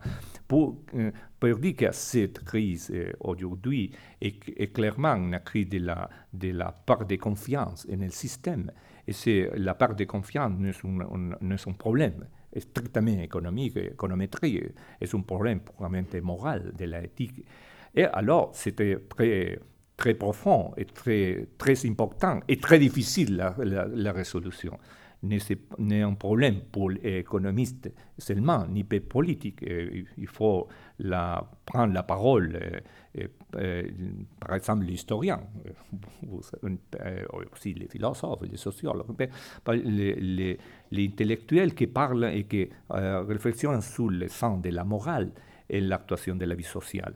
[0.48, 6.72] pour, euh, pour, dire que cette crise euh, aujourd'hui est, clairement une crise de la,
[6.72, 8.70] part de confiance dans le système.
[9.06, 12.26] Et c'est la part de confiance n'est un, un, problème
[12.56, 17.44] strictement économique, économétrique, c'est un problème purement moral de l'éthique.
[17.94, 19.58] Et alors, c'était très
[20.02, 24.76] très profond et très, très important et très difficile la, la, résolution.
[25.22, 27.88] N'est un problème pour l'économiste
[28.18, 29.60] seulement, ni pour politique.
[29.62, 30.66] Il faut
[30.98, 32.58] la, prendre la parole,
[33.14, 33.28] et,
[34.40, 35.38] par exemple l'historien,
[37.52, 39.28] aussi les philosophes, les sociologues,
[39.68, 40.58] les, les,
[40.90, 45.30] les intellectuels qui parlent et qui réfléchissent sur le sens de la morale
[45.70, 47.14] et l'actuation de la vie sociale.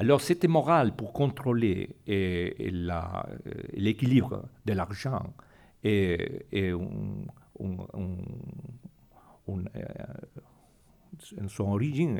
[0.00, 1.90] Alors cette morale pour contrôler
[3.74, 5.34] l'équilibre de l'argent
[5.84, 6.72] et,
[11.48, 12.18] son origine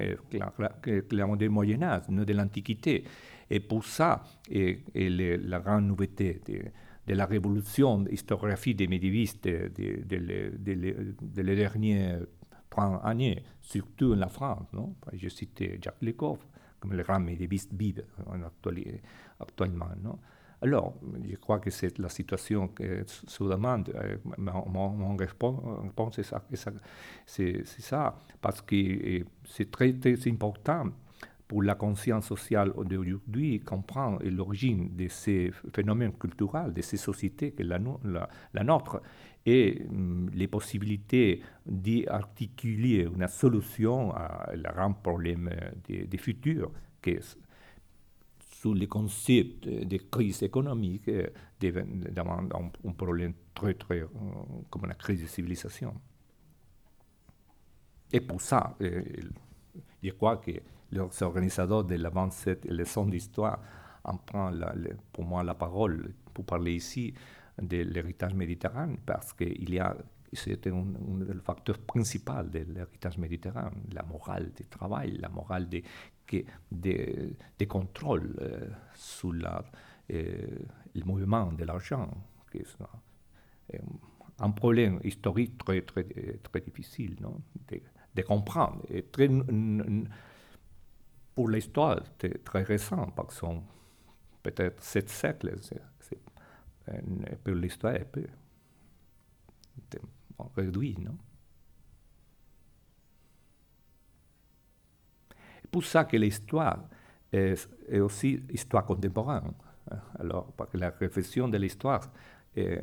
[1.08, 3.04] clairement du Moyen Âge, de l'Antiquité.
[3.48, 6.42] Et pour ça, et, la grande nouveauté
[7.06, 10.04] de, la révolution historiographique des médiévistes de,
[11.54, 12.20] dernières
[12.68, 14.66] 30 années, surtout en la France.
[14.74, 14.94] Non?
[15.14, 16.40] Je citais Jacques Lecoq,
[16.80, 18.04] comme les grands médiévistes vivent
[19.38, 19.88] actuellement.
[20.62, 20.94] Alors,
[21.26, 23.94] je crois que c'est la situation que se demande.
[24.36, 26.20] Mon, mon réponse,
[27.26, 30.90] c'est ça, parce que euh, c'est très, très important
[31.50, 37.64] pour la conscience sociale d'aujourd'hui comprendre l'origine de ces phénomènes culturels, de ces sociétés que
[37.64, 37.80] la,
[38.62, 39.02] nôtre,
[39.88, 45.50] mm, les possibilités d'y articuler une solution à la grand problème
[45.86, 46.70] des, des futurs,
[47.02, 47.18] que
[48.60, 51.28] sous les concepts de crise économique euh,
[51.60, 52.52] demande
[52.84, 54.08] un, problème très, très, euh,
[54.68, 55.94] comme la crise de civilisation.
[58.12, 59.02] Et pour ça, euh,
[60.02, 60.50] je crois que
[60.92, 63.60] les organisateurs de la 27 leçons d'histoire
[64.04, 64.62] en prennent
[65.12, 67.14] pour moi la parole pour parler ici
[67.60, 69.34] de l'héritage méditerranéen parce
[69.78, 69.96] a
[70.32, 75.82] c'était un, un, facteur principal de l'héritage méditerranéen, la morale du travail, la morale des
[76.70, 80.58] des de contrôles euh, sur euh,
[80.94, 82.08] le mouvement de l'argent,
[82.54, 83.78] euh,
[84.38, 86.04] un problème historique très, très,
[86.42, 87.40] très difficile non?
[87.68, 87.80] de,
[88.14, 88.82] de, comprendre.
[88.88, 89.28] Et très,
[91.34, 92.00] pour l'histoire,
[92.44, 93.46] très récent, parce que
[94.42, 95.56] peut-être sept siècles,
[96.90, 97.00] c'est,
[97.44, 98.04] pour l'histoire, un
[100.54, 100.96] peu réduit.
[101.00, 101.16] Non?
[105.70, 106.78] pour ça que l'histoire
[107.32, 107.68] est,
[108.00, 109.52] aussi histoire contemporaine.
[109.90, 109.98] Hein.
[110.18, 112.00] Alors, parce que la réflexion de l'histoire
[112.56, 112.82] est,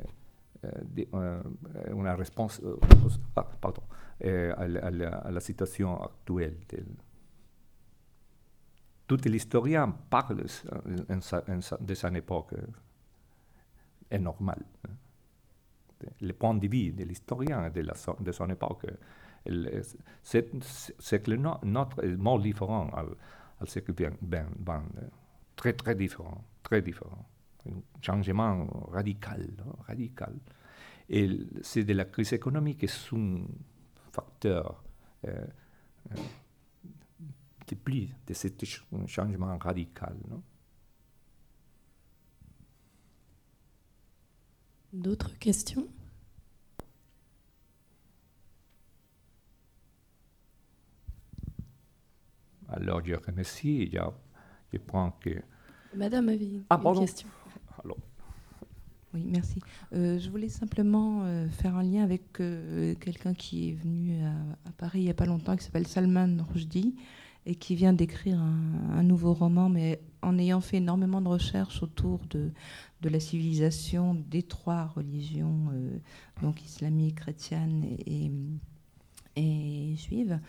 [0.64, 1.42] euh,
[1.92, 2.78] une réponse euh,
[3.36, 3.48] ah,
[4.58, 6.58] à, la, situation actuelle.
[9.06, 10.46] Tout l'historien parle
[11.80, 12.56] de son époque.
[14.10, 14.64] Est normal.
[14.88, 14.94] Hein.
[16.22, 18.86] Le point de vue de l'historien de, de son époque
[20.24, 23.08] c'est que le notre est différent al,
[23.60, 24.84] al siècle ben, ben,
[25.56, 27.26] très très différent, très différent.
[27.66, 29.48] Un changement radical,
[29.88, 30.36] radical.
[31.10, 31.30] Et
[31.62, 33.46] c'est de la crise économique est un
[34.12, 34.84] facteur
[35.26, 35.46] euh,
[36.12, 36.16] euh,
[37.68, 38.48] de plus de ce
[39.08, 40.18] changement radical.
[44.98, 45.88] D'autres questions?
[52.68, 53.90] Alors je remercie.
[53.94, 54.00] Je,
[54.74, 55.30] je prends que.
[55.96, 57.28] Madame avait une, ah, question.
[57.84, 57.98] Alors.
[59.14, 59.60] Oui, merci.
[59.94, 64.72] Euh, je voulais simplement euh, faire un lien avec euh, quelqu'un qui est venu à,
[64.80, 66.96] Paris il n'y a pas longtemps, qui s'appelle Salman Rushdie,
[67.46, 72.20] et qui vient d'écrire un, nouveau roman, mais en ayant fait énormément de recherches autour
[72.30, 72.52] de,
[73.02, 75.72] de la civilisation des trois religions,
[76.42, 78.32] donc islamique, chrétienne et
[79.38, 80.40] et juive,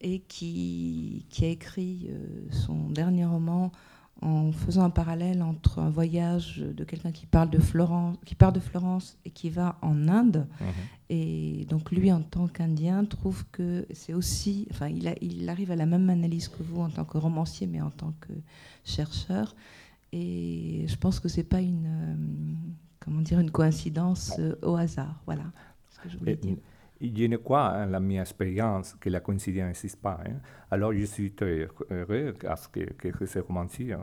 [0.00, 3.72] et qui, qui a écrit euh, son dernier roman
[4.22, 8.52] en faisant un parallèle entre un voyage de quelqu'un qui parle de Florence, qui part
[8.52, 10.46] de Florence et qui va en Inde.
[10.60, 10.66] Mhm.
[11.10, 15.70] Et donc lui, en tant qu'Indien, trouve que c'est aussi, enfin, il, a, il, arrive
[15.70, 18.32] à la même analyse que vous en tant que romancier, mais en tant que
[18.84, 19.54] chercheur.
[20.12, 22.14] Et je pense que c'est pas une, euh,
[23.00, 25.20] comment dire, une coïncidence euh, au hasard.
[25.26, 25.44] Voilà
[25.90, 26.56] ce que je voulais dire
[27.14, 30.20] je ne crois à la mienne expérience que la coïncidence n'existe pas.
[30.26, 30.40] Hein.
[30.70, 33.96] Alors je suis très heureux à que, que ce romancier,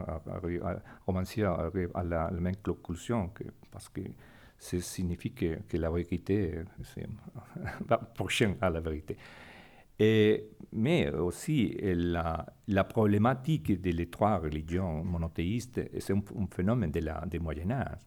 [1.43, 4.01] arrive à la, même conclusion, que, parce que
[4.57, 7.07] ça signifie que, la vérité c'est
[8.15, 9.17] prochaine à la vérité.
[9.99, 17.01] Et, mais aussi la, la problématique des trois religions monothéistes, c'est un, un, phénomène de
[17.29, 17.99] du Moyen Âge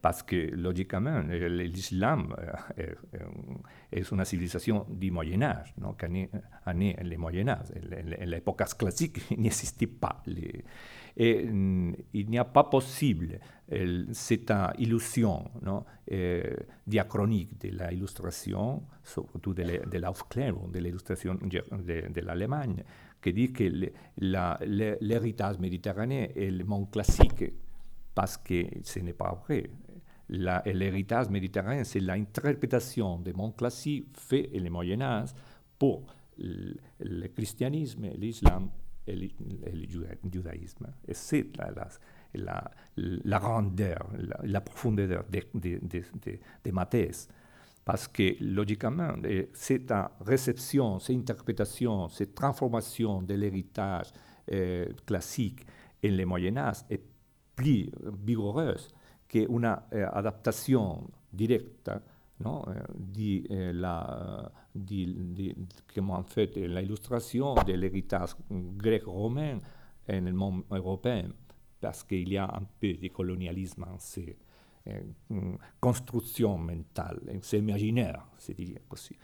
[0.00, 2.34] parce que logiquement, l'islam
[3.92, 7.66] est une civilisation du Moyen Âge, qui est né le Moyen Âge.
[8.24, 10.22] L'époque classique n'existait pas.
[11.16, 13.38] Et il n'y a pas possible
[14.12, 15.84] cette illusion non?
[16.86, 22.84] diachronique de l'illustration, surtout de l'Aufklärung, de l'illustration de, l'Allemagne,
[23.20, 23.64] qui dit que
[24.18, 27.44] l'héritage méditerranéen est le monde classique
[28.14, 29.70] parce que ce n'est pas vrai
[30.30, 35.30] l'héritage méditerranéen, c'est l'interprétation des mondes classiques faits et Moyen Âge
[35.78, 36.06] pour
[36.38, 38.70] le, christianisme, l'islam
[39.06, 39.28] et le,
[40.30, 40.86] judaïsme.
[41.06, 41.46] Et c'est
[42.34, 44.08] la, la, grandeur,
[44.42, 45.78] la, profondeur des de,
[46.64, 47.28] de, thèse.
[47.84, 49.14] Parce que, logiquement,
[49.52, 54.12] cette réception, cette interprétation, cette transformation de l'héritage
[54.52, 55.66] euh, classique
[56.02, 57.02] en le Moyen Âge est
[57.56, 57.90] plus
[58.24, 58.88] vigoureuse
[59.30, 62.02] che una eh, adattazione diretta
[62.38, 64.50] no, eh, eh, la,
[65.94, 69.60] comment en fait l'illustration de l'héritage grec-romain
[70.08, 71.32] nel mondo europeo
[71.78, 74.36] parce qu'il y a un peu de colonialisme en ces
[75.78, 79.16] constructions mentales, c'est imaginaire, c'est dire aussi.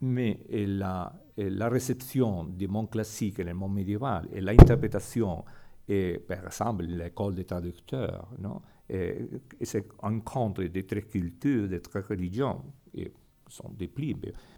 [0.00, 5.44] Mais la, la réception du monde classique et du monde médiéval et l'interprétation,
[6.26, 8.60] par exemple, l'école des traducteurs, non?
[8.88, 9.16] Et,
[9.62, 12.62] c'est rencontre des traits cultures, des traits religions,
[12.94, 13.12] et
[13.48, 14.16] sont des plis,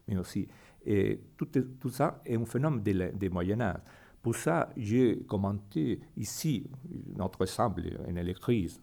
[0.09, 0.47] mais, aussi.
[0.85, 3.81] Et tout, ça est un phénomène des Moyen-Âge.
[4.23, 6.69] Pour ça, j'ai commenté ici,
[7.17, 8.81] notre ensemble en électrice,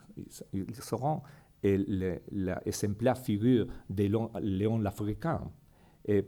[0.54, 1.22] ils seront
[1.64, 4.10] l'exemplaire figure de
[4.42, 5.52] Léon l'Africain.
[6.06, 6.26] Et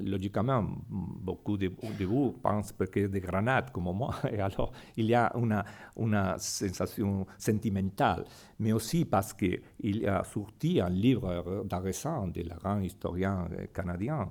[0.00, 1.70] logiquement, beaucoup de,
[2.04, 5.62] vous pensent que des grenades comme moi, et alors il y a une,
[5.98, 8.24] une sensation sentimentale,
[8.58, 14.30] mais aussi parce qu'il a sorti un livre récent de grand historien canadien,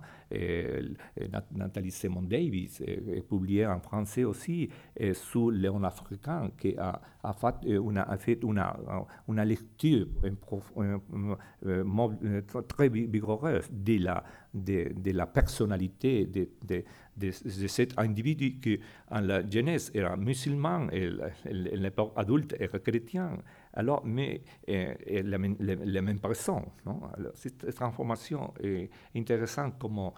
[1.52, 2.82] Nathalie Simon Davis,
[3.30, 4.70] publié en français aussi,
[5.14, 10.08] sur Léon africain, qui a, a, fait, une, lecture
[12.68, 17.34] très vigoureuse de la, personnalité de,
[17.68, 18.80] cet individu qui,
[19.10, 21.10] en la jeunesse, era musulman, et
[21.46, 23.38] l'époque adulte, era chrétien.
[23.76, 26.66] Alors, mais et, la, la, même personne.
[26.86, 30.12] Alors, cette transformation est intéressante comme,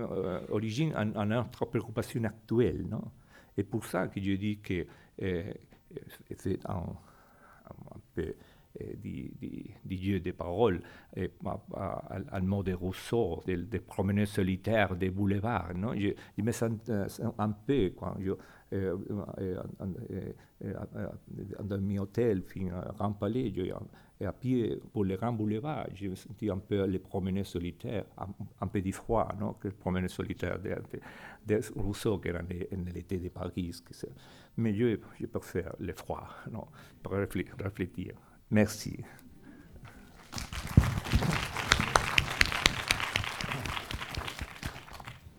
[0.00, 2.86] euh, origine en, notre préoccupation actuelle.
[2.88, 3.02] Non?
[3.56, 4.86] Et pour ça que je dis que
[5.22, 5.52] euh,
[6.36, 6.84] c'est un,
[8.14, 8.34] peu
[8.96, 10.82] di, di, di, jeu de parole,
[11.16, 11.30] et,
[12.30, 15.74] al mot de Rousseau, des de promeneurs solitaires des boulevards.
[15.74, 15.94] Non?
[15.94, 16.72] Je, je, me sens
[17.38, 18.32] un peu, quand je,
[18.72, 18.96] euh,
[19.38, 19.62] euh,
[20.64, 21.08] euh,
[21.62, 23.52] dans mon hôtel, fin à Grand Palais,
[24.20, 28.04] et à pied pour les grands boulevards, je me sentais un peu les promeneurs solitaires,
[28.16, 28.28] un,
[28.60, 29.54] un peu du froid, non?
[29.54, 32.40] que les promeneurs solitaires de, de, de Rousseau, qui era
[32.94, 33.72] l'été de Paris.
[34.56, 36.66] Mais je, je préfère le froid, non?
[37.02, 38.14] pour réfléchir.
[38.50, 39.02] Merci.